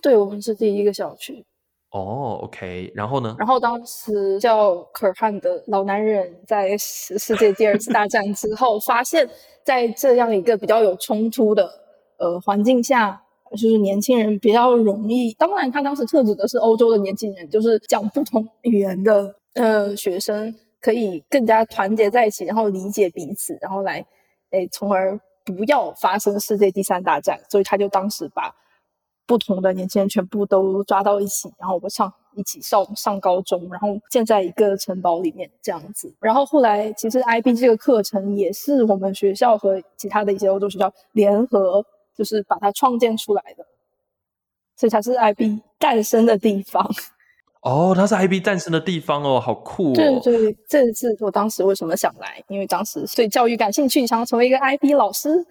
[0.00, 1.44] 对，我们是第一个校区。
[1.90, 3.36] 哦，OK，然后呢？
[3.38, 9.28] 然后当时叫可尔汉的老男人在世世界第二次大战之后，发现，
[9.64, 11.70] 在这样一个比较有冲突的
[12.18, 13.22] 呃环境下。
[13.52, 24.04] 就是年轻人比较容易，当然他当时特指的是欧洲的年轻人，就是讲不同语言的呃学生可以更加团结在一起，然后理解彼此，然后来
[24.50, 27.40] 诶，从而不要发生世界第三大战。
[27.48, 28.54] 所以他就当时把
[29.26, 36.14] 不同的年轻人全部都抓到一起，然后我们上一起上上高中，然后建在一个城堡里面这样子。
[36.20, 41.84] 然后后来其实 IB 这个课程也是我们学校和其他的一些欧洲学校联合。
[42.18, 43.64] 就是把它创建出来的，
[44.74, 46.84] 所以它是 IB 诞生的地方。
[47.60, 49.94] 哦，它是 IB 诞生的地方哦，好酷哦！
[49.94, 55.46] 对对，这是我当时为什么想来，因为当时对教育感兴趣，想要成为一个 IB 老师，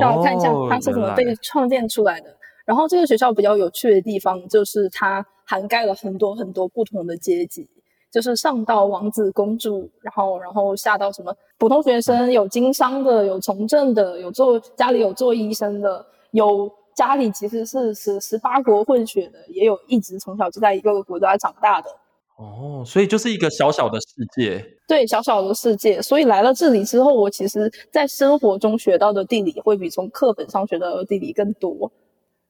[0.00, 2.36] 让我看一下它是怎么被创建出来的。
[2.64, 7.68] 然后这个学校比较有趣的地方，就是它涵盖了很多很多不同的阶级。
[8.10, 21.90] 就是上到王子公主，然后然后下到什么普通学生，有经商的，有从政的，有做家里有做医生的，有家里其实是十十八国混血的，也有一直从小就在一个个国家长大的。
[22.38, 24.64] 哦，所以就是一个小小的世界。
[24.86, 26.00] 对，小小的世界。
[26.00, 31.90] 所以来了这里之后，我其实在生活中学到的地理会比从课本上学到的地理更多。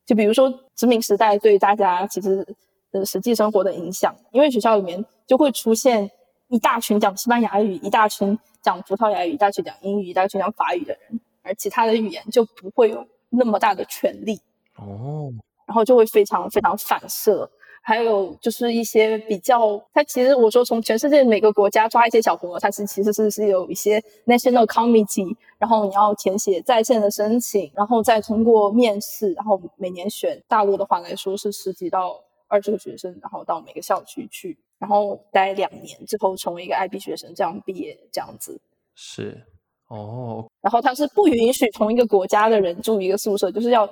[0.06, 2.46] 就比如说殖民时代对大家其实。
[2.90, 6.10] 的实际生活的影响，因为学校里面就会出现
[6.48, 14.40] 一大群讲西班牙语、一大群讲葡萄牙语、一大群讲英语、一大群讲法语的人，而其他的语言就不会有那么大的权利
[14.76, 15.30] 哦，
[15.66, 17.48] 然后就会非常非常反射。
[17.82, 32.18] 还有就是一些比较，它其实我说从全世界每个国家抓一些小朋友，它是其实是是有一些 national committee，然后你要填写在线的申请，然后再通过面试，然后每年选大陆的话来说是十几到。
[32.50, 38.60] 二十个学生，然后到每个校区去，然后待两年之后成为一个 IB 学生，这样毕业这样子。
[38.94, 39.42] 是，
[39.88, 40.48] 哦。
[40.60, 43.88] 然后他是不允许同一个国家的人住一个宿舍，就是要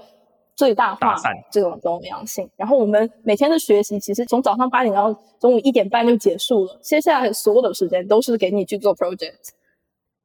[0.55, 1.15] 最大化
[1.51, 2.49] 这种多样性。
[2.57, 9.51] 然后我们每天的学习，其实从早上八点到中午一点半就结束了，接下来所有的时间都是给你去做 project。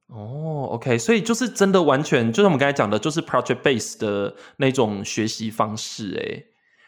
[0.08, 6.48] 哦，OK，所以就是真的完全就是我们刚才讲的，就是 project base 的那种学习方式，诶，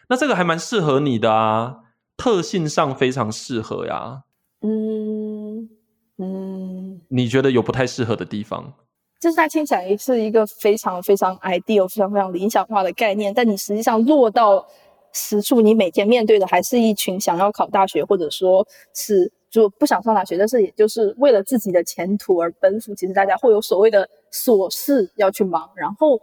[0.10, 1.78] 那这个还蛮适合你的啊，
[2.24, 4.24] 特性上非常适合呀。
[4.62, 5.70] 嗯
[6.18, 8.74] 嗯，你觉得有不太适合的地方？
[9.20, 14.66] 就是它听起来是一个非常非常 ideal、非常非常理想化的概念，但你实际上落到
[15.12, 18.66] 实处，你每天面对的还是一群想要考大学，或者说
[18.96, 22.96] 是就不想上大学，但是也就是为了自己的前途而奔赴。
[22.96, 26.22] 其实大家会有所谓的琐事要去忙，然后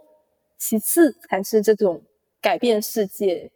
[0.57, 2.01] 其次才是这种
[2.41, 3.51] 改变世界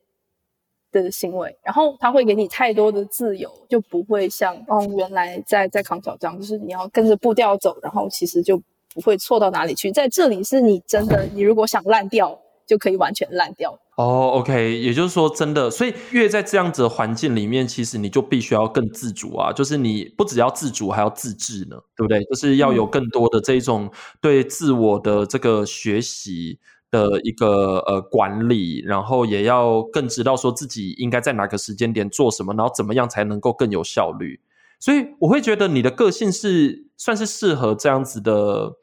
[1.04, 1.56] 的行为。
[1.64, 8.62] 然后他会给你太多的自由，就不会像哦原来在在康桥这样，就是你要跟着步调走，然后其实就。
[8.96, 13.78] 不会错到哪里去，在这里是你真的，你如果想烂掉，就可以完全烂掉。
[13.98, 22.24] 哦，OK，也就是说，真的，所以越在这样子的环境里面，其实你就必须要更自主啊，就是你不只要自主，还要自制呢，对不对？
[22.24, 23.92] 就是要有更多的这种
[24.22, 26.58] 对自我的这个学习
[26.92, 34.40] 的一个呃管理，然后也要更知道说自己应该在哪个时间点做什么，然后怎么样才能够更有效率。
[34.80, 38.74] 所以我会觉得你的个性是算是适合这样子的。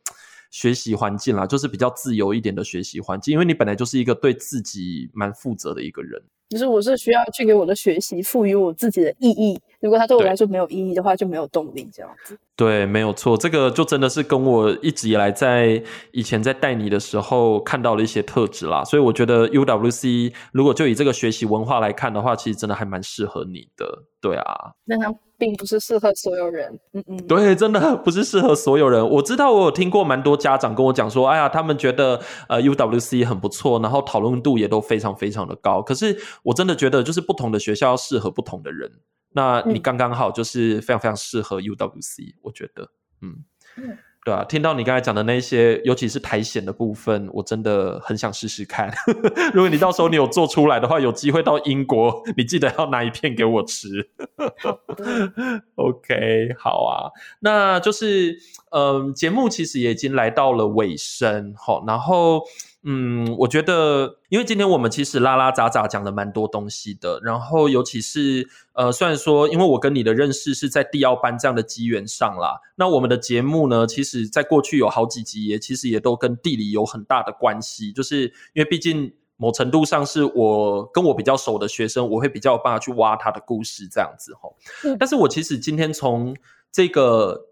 [0.54, 6.22] 学习环境啦，就是比较自由一点的学习环境，因为你本来就是一个对自己蛮负责的一个人。
[6.52, 12.38] 就是我是需要去给我的学习赋予我自己的意义，如果它对我来说没有意义的话，就没有动力这样子。
[12.54, 15.82] 对，没有错，这个就真的是跟我一直以来在
[16.12, 24.04] 以前在带你的时候看到了一些特质啦，所以我觉得 UWC 如果就以这个学习文化来看的话，其实真的还蛮适合你的。
[24.22, 26.78] 对啊，那它并不是适合所有人。
[26.92, 29.06] 嗯嗯，对，真的 不是适合所有人。
[29.06, 35.82] 我知道我有听过蛮多家长跟我讲说，哎呀，他们觉得呃 UWC 很不错，然后讨论度也都非常非常的高。
[35.82, 38.88] 可是我真的觉得，就是不同的学校适合不同的人。
[39.34, 42.88] 那你刚刚好就是非常非常适合 UWC，我觉得，
[43.20, 43.42] 嗯。
[44.24, 48.88] 对啊，听到你刚才讲的那些，尤其是苔藓的部分，我真的很想试试看。
[49.52, 54.10] 如果你到时候你有做出来的话，有机会到英国，你记得要拿一片给我吃。
[55.74, 57.10] OK，好啊，
[57.40, 58.38] 那就是
[58.70, 62.42] 嗯，节目其实也已经来到了尾声，好，然后。
[62.84, 84.56] 嗯，我觉得，因为今天我们其实拉拉杂杂讲了蛮多东西的，然后尤其是呃，虽然说，因为我跟你的认识是在第二班这样的机缘上啦，那我们的节目呢，其实在过去有好几集也其实也都跟地理有很大的关系，就是因为毕竟某程度上是我跟我比较熟的学生，我会比较有办法去挖他的故事这样子吼。
[84.98, 86.36] 但是我其实今天从
[86.72, 87.51] 这个。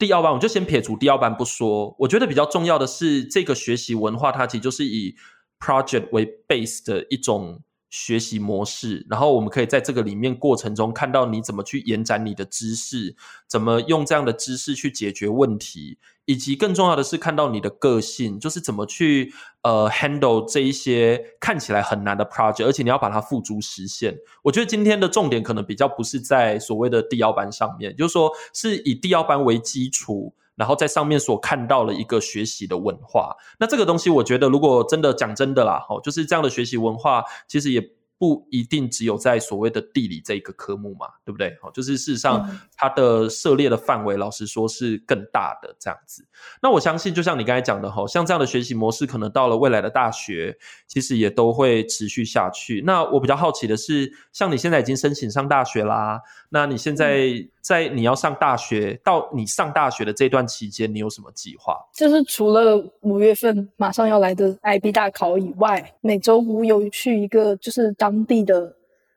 [0.00, 5.14] 第二班我就先撇除第二班不说，我觉得比较重要的是这个学习文化，它其实就是以
[5.60, 9.06] project 为 base 的一种学习模式。
[9.10, 13.14] 然后我们可以在这个里面过程中看到你怎么去延展你的知识，
[13.46, 15.98] 怎么用这样的知识去解决问题。
[16.30, 24.16] 以及更重要的是，看到你的个性，就是怎么去呃 handle 这一些看起来很难的 project，而且你要把它付诸实现。
[24.44, 33.34] 我觉得今天的重点可能比较不是在所谓的第幺班上面，就是说是以第幺班为基础，然后在上面所看到了一个学习的文化。
[33.58, 37.90] 那这个东西，我觉得如果真的讲真的啦，哦，就是这样的学习文化，其实也。
[38.20, 41.56] 不一定只有在所谓的地理这一个科目嘛，对不对？
[41.62, 42.46] 好，就是事实上
[42.76, 46.22] 它的涉猎的范围，老实说是更大的这样子。
[46.60, 50.54] 那我相信，就像你刚才讲的哈，像这样的学习模式，可能到了未来的大学，
[50.86, 52.82] 其实也都会持续下去。
[52.84, 57.48] 那我比较好奇的是，像你现在已经申请上大学啦，那你现在？
[57.60, 61.76] 在你要上大学到你上大学的这段期间，你有什么计划？
[61.92, 68.74] 就是除了五月份马上要来的 IB 大考以外，每周五有去一个就是当地的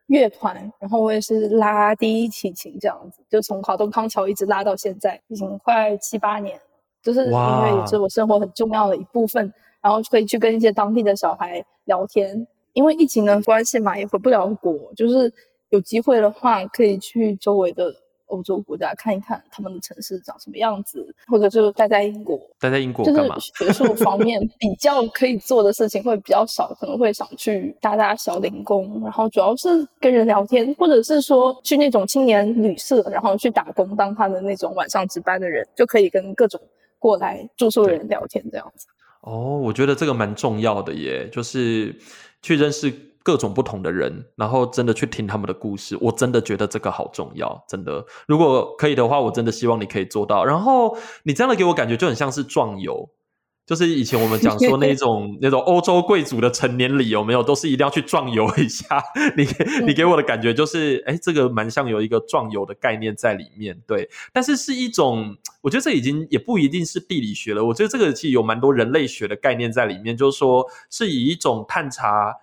[0.08, 6.60] 乐团，然后我也是拉第一提琴这样子，就从考东康桥一直拉到现在，已经快七八年。
[7.02, 15.32] 就是音乐也是我生活很重要的一部分，然后可以去跟一些当地的小孩聊天，因为疫情的关系嘛，也回不了国，就是
[15.70, 17.94] 有机会的话可以去周围的。
[18.26, 23.36] 欧洲国家看一看他们的城市长什么样子，或者就待在英国，待在英国干嘛？
[23.38, 36.60] 学术方面 比较可以做的事情会比较少，可能会想去打打小零工，然后主要是跟人聊天，或者是说去那种青年旅社，然后去打工当他的那种晚上值班的人，就可以跟各种
[36.98, 38.86] 过来住宿的人聊天这样子。
[39.20, 41.94] 哦，我觉得这个蛮重要的耶，就是
[42.42, 42.92] 去认识。
[43.24, 48.04] 各种不同的人，然后真的去听他们的故事，我真的觉得这个好重要，真的。
[48.28, 50.44] 如果可以的话，我真的希望你可以做到。
[50.44, 53.08] 然后你这样的给我感觉就很像是壮游，
[53.64, 59.02] 就是以前我们讲说那种那种欧洲贵族的成年礼有没有，都是一定要去壮游一下。
[59.38, 59.46] 你
[59.88, 64.06] 你给我的感觉就是，哎，这个蛮像有一个壮游的概念在里面，对。
[64.34, 67.64] 但是是一种，我觉得这已经也不一定是地理学了。
[67.64, 72.34] 我觉得这个其实有蛮多人类学的概念在里面，就是说是以一种探查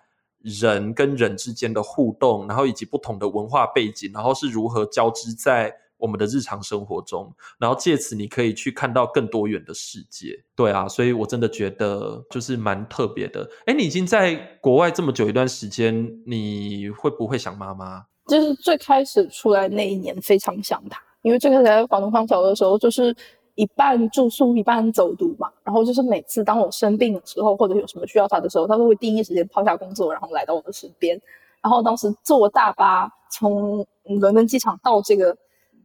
[0.43, 5.73] 人跟人之间的互动，然后以及不同的文化背景，然后是如何交织在。
[6.01, 10.29] 我们的日常生活中，然后借此你可以去看到更多元的世界。
[10.55, 13.47] 对啊，所以我真的觉得就是蛮特别的。
[13.67, 18.03] 哎，你已经在国外这么久一段时间，你会不会想妈妈？
[18.25, 23.15] 就是最开始出来那一年非常想她，因为最开始在广东方桥的时候，就是
[23.61, 25.51] 一半住宿一半走读嘛。
[25.63, 31.19] 然后就是每次当我生病的时候，或者有什么需要他的时候，他都会第一时间抛下工作，然后来到我的身边。
[31.61, 35.37] 然后当时坐大巴从伦敦机场到这个。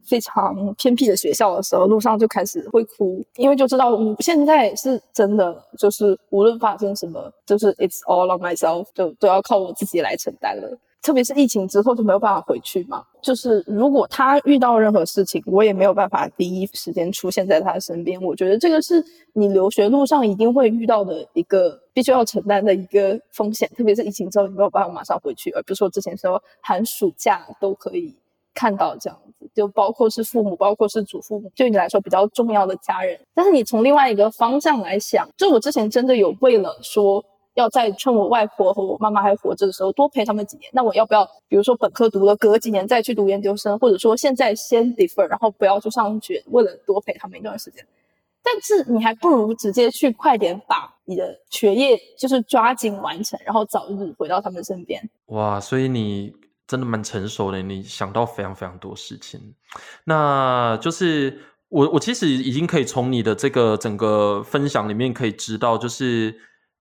[0.03, 10.77] 非常偏僻的学校的时候，路上就开始会哭，因为就知道我现在是真的，就是无论发生什么，就是 it's all on myself，就都要靠我自己来承担了。
[11.07, 18.21] 特别是疫情之后就没有办法回去嘛，就是如果他遇到任何事情，我也没有办法第一时间出现在他身边。
[18.21, 19.01] 我觉得这个是
[19.31, 28.13] 你留学路上一定会遇到的一个必须要承担的一个风险，特别是疫情之后你没有办法马上回去，而不是说之前说寒暑假都可以。
[28.53, 33.15] 看到这样子，就包括是父母，包括是祖父母，对你来说比较重要的家人。
[33.35, 37.23] 但是你从另外一个方向来想，就我之前真的有为了说
[37.57, 47.85] 要在趁我外婆和我妈妈还活着的时候多陪他们几年，那我要不要，比如说本科读了，隔几年再去读研究生，或者说现在先 defer，然后不要去上学，为了多陪他们一段时间。
[48.41, 55.09] 但是你还不如直接去快点把你的学业就是抓紧完成，然后早日回到他们身边。
[55.27, 56.33] 哇，所以你。
[56.69, 59.39] 真的蛮成熟的，你想到非常非常多事情。
[60.03, 61.39] 那就是
[61.69, 66.37] 我，我其实已经可以从你的这个整个分享里面可以知道，就是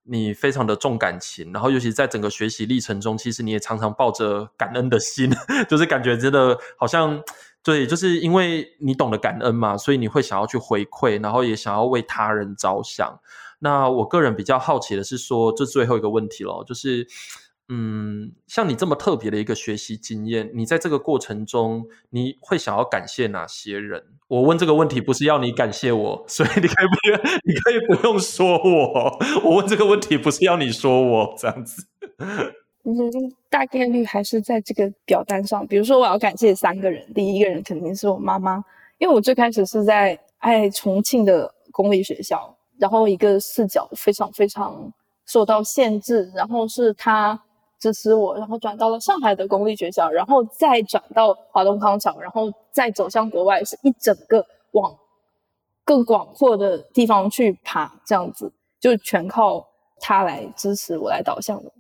[0.09, 5.31] 你非常的重感情，然后尤其在整个学习历程中，其实你也常常抱着感恩的心，
[5.69, 7.23] 就是感觉真的好像
[7.63, 13.21] 对，就是因为你懂得感恩嘛，所以你会想要去回馈，然后也想要为他人着想。
[13.59, 17.07] 那我个人比较好奇的是说，这最后一个问题咯，就是。
[17.69, 24.05] 嗯，像你这么特别的一个学习经验，你在这个过程中，你会想要感谢哪些人？
[24.29, 29.19] 我问这个问题不是要你感谢我，所以你可以不，你可以不用说我。
[29.43, 31.85] 我问这个问题不是要你说我这样子。
[32.85, 32.95] 嗯，
[33.51, 35.67] 大概率还是在这个表单上。
[35.67, 38.63] 比如说，我要感谢三个人，第一个人肯定是我妈妈，
[38.99, 44.93] 因为我最开始是在爱重庆的公立学校，然后一个视角非常非常
[45.25, 47.43] 受到限制，然后是她。
[47.79, 54.97] 支持我，然后转到了上海的公立学校，然后再转到华东康桥，然后再走向国外，是一整个往
[55.85, 59.67] 更广阔的地方去爬，这样子就全靠
[60.01, 61.71] 他来支持我来导向的，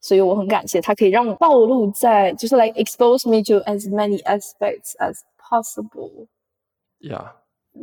[0.00, 6.26] 所以我很感谢他，可以让我暴露在，就是 like expose me to as many aspects as possible。
[7.00, 7.32] Yeah，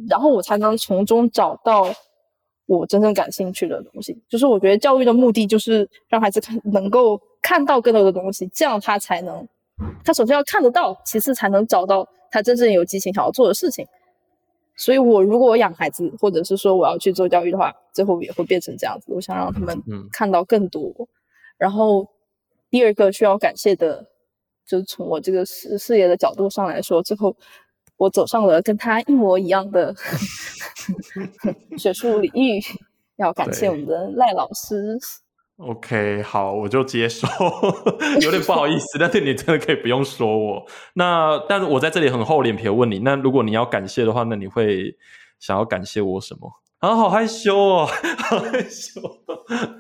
[0.09, 1.87] 然后我才能从中找到
[2.77, 4.17] 我真正感兴趣的东西。
[4.29, 7.21] 就是我觉得教育的目的就是让孩子看能够。
[7.43, 9.47] 看到更多的东西，这样他才能，
[10.05, 13.83] 他首先要看得到，其次才能找到他真正有激情想要做的事情。
[14.75, 19.07] 所以，我如果我养孩子，或者是说我要去做教育的话，最后也会变成这样子。
[19.07, 19.75] 我想让他们
[20.11, 20.93] 看到更多。
[21.57, 22.07] 然后，
[22.69, 24.05] 第二个需要感谢的，
[24.67, 27.35] 就是从我这个事事业的角度上来说，最后
[28.01, 29.93] 我走上了跟他一模一样的
[31.77, 32.59] 学术领域，
[33.17, 34.97] 要感谢我们的赖老师。
[35.57, 37.27] OK，好，我就接受，
[38.21, 40.65] 有点不好意思，但是你真的可以不用说我。
[40.95, 44.97] 那，但是我在这里很厚脸皮问你，那如果你要感谢的话，那你会
[45.39, 46.51] 想要感谢我什么？
[46.79, 47.85] 啊，好害羞哦，
[48.17, 48.99] 好害羞。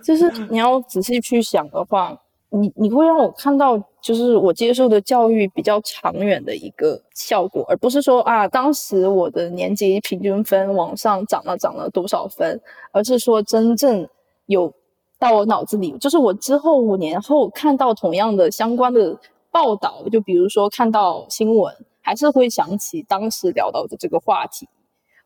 [0.03, 2.15] 就是你要仔细去想的话，
[2.51, 14.07] 你你会让我看到，就是我接受的教育比较长远的一个效果，而不是说啊，当时我的年级平均分往上涨了涨了多少分，而是说真正
[14.45, 14.73] 有。
[15.21, 19.15] 到我脑子里，就是我之后五年后看到同样的相关的
[19.51, 21.71] 报道，就比如说看到新闻，
[22.01, 24.67] 还是会想起当时聊到的这个话题，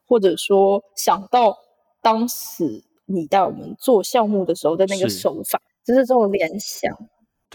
[0.06, 1.58] 或者说想到
[2.02, 6.94] 当时你带我们做项目的时候的那个手法，就是这种联想。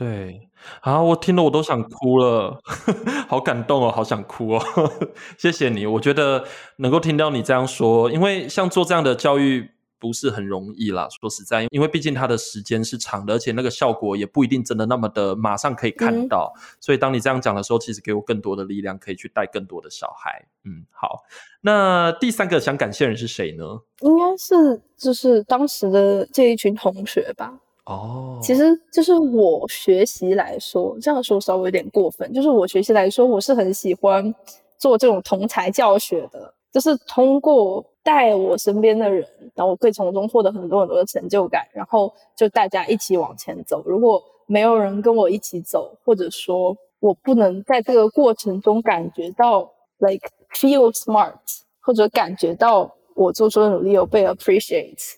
[0.00, 0.48] 对
[0.80, 2.58] 啊，我听了我都想哭了，
[3.28, 4.62] 好感动哦，好想哭哦，
[5.36, 6.44] 谢谢你，我觉得
[6.76, 9.72] 能够听到你这样说，因为像做这样的教育。
[10.00, 16.54] 不是很容易啦，说实在，因为毕竟它的时间是长的，而且那个效果也不一定真的那么的马上可以看到。
[16.80, 20.46] 所以当你这样讲的时候，其实给我更多的力量，可以去带更多的小孩。
[20.64, 21.24] 嗯，好。
[21.60, 23.62] 那第三个想感谢人是谁呢？
[24.00, 27.60] 应该是就是当时的这一群同学吧。
[27.86, 32.32] 哦，其实就是我学习来说，这样说稍微有点过分。
[32.32, 34.34] 就是我学习来说，我是很喜欢
[34.78, 43.82] 做这种同才教学的，就是通过带我身边的人，然后我可以从中获得很多很多的成就感，然后就大家一起往前走。
[43.84, 51.34] 如果没有人跟我一起走，或者说我不能在这个过程中感觉到 like feel smart，
[51.80, 55.14] 或者感觉到我做出的努力有被 appreciate。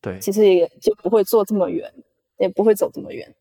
[0.00, 1.92] 对，其实也就不会坐这么远，
[2.38, 3.34] 也不会走这么远。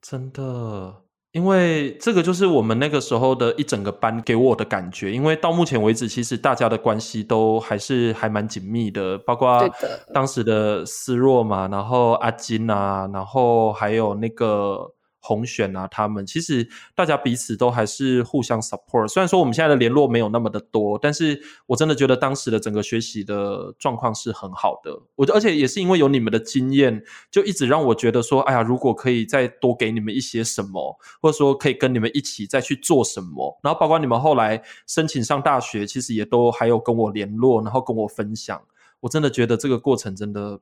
[0.00, 0.94] 真的，
[1.32, 5.12] 因为这个就是我们那个时候的一整个班给我的感觉。
[5.12, 9.68] 因为到目前为止，其实大家的关系都还是还蛮紧密的，包括
[10.12, 14.92] 当时的思若嘛，然后阿金啊，然后还有那个。
[15.24, 19.06] 红选啊，他们其实大家彼此都还是互相 support。
[19.06, 25.00] 虽然说我们现在的联络没有那么的多，但是我真的觉得当时的整个学习的状况是很好的。
[25.14, 38.60] 我而且也是因为有你们的经验，就一直让我觉得说，哎呀，如果可以再多给你们一些什么，或者说可以跟你们一起再去做什么，然后包括你们后来申请上大学，其实也都还有跟我联络，然后跟我分享。
[38.98, 40.58] 我真的觉得这个过程真的。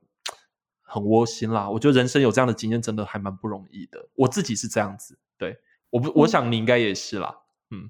[0.92, 4.04] 很窝心啦，我觉得人生有这样的经验真的还蛮不容易的。
[4.16, 5.56] 我自己是这样子，对，
[5.88, 7.32] 我不，我想你应该也是啦。
[7.70, 7.88] 嗯，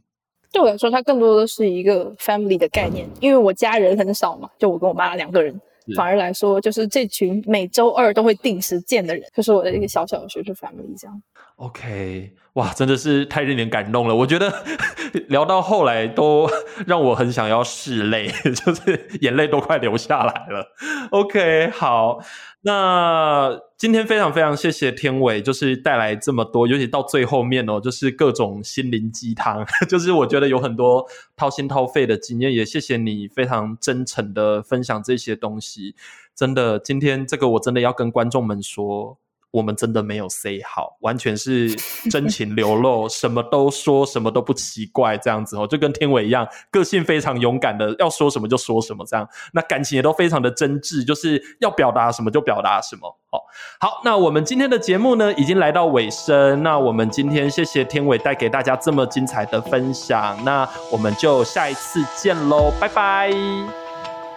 [0.52, 5.58] 对我来说，它更多的是一个 family 的概念，因为我家人很少嘛，就我跟我妈两个人，
[5.96, 11.22] 反而来说就是这群每周二都会定时见的人，就是我的一个小小的学术 family 这样。
[11.60, 14.14] OK，哇，真的是太令人感动了。
[14.14, 14.64] 我觉得
[15.28, 16.48] 聊到后来都
[16.86, 18.28] 让我很想要拭泪，
[18.64, 20.66] 就是眼泪都快流下来了。
[21.10, 22.18] OK，好，
[22.62, 31.06] 那今天非常非常谢谢天伟，就是带来这么多，尤其到最后面哦，就是各种心灵鸡汤，就是我觉得有很多
[31.36, 35.94] 掏心掏肺的经验，也谢谢你非常真诚的分享这些东西。
[36.34, 39.18] 真的，今天这个我真的要跟观众们说。
[39.50, 41.74] 我们真的没有 say 好，完全是
[42.10, 53.08] 真情流露， 什么都说，什么都不奇怪，这样子哦，就跟天伟一样，个性非常勇敢的，要说什么就说什么，这样，那感情也都非常的真挚，就是要表达什么就表达什么。
[53.30, 53.38] 哦，
[53.78, 63.30] 好，那我们今天的节目呢，已经来到尾声，那我们今天谢谢天伟带给大家这么精彩的分享，那我们就下一次见喽，拜拜。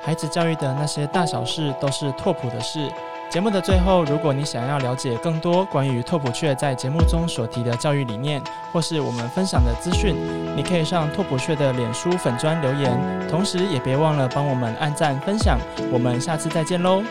[0.03, 2.91] 孩子教育的那些大小事，都是拓普的事。
[3.33, 8.39] 节目的最后，如果你想要了解更多关于拓普雀在节目中所提的教育理念，
[8.71, 10.15] 或是我们分享的资讯，
[10.55, 12.95] 你可以上拓普雀的脸书粉砖留言，
[13.27, 15.57] 同时也别忘了帮我们按赞分享。
[15.91, 17.01] 我们下次再见喽！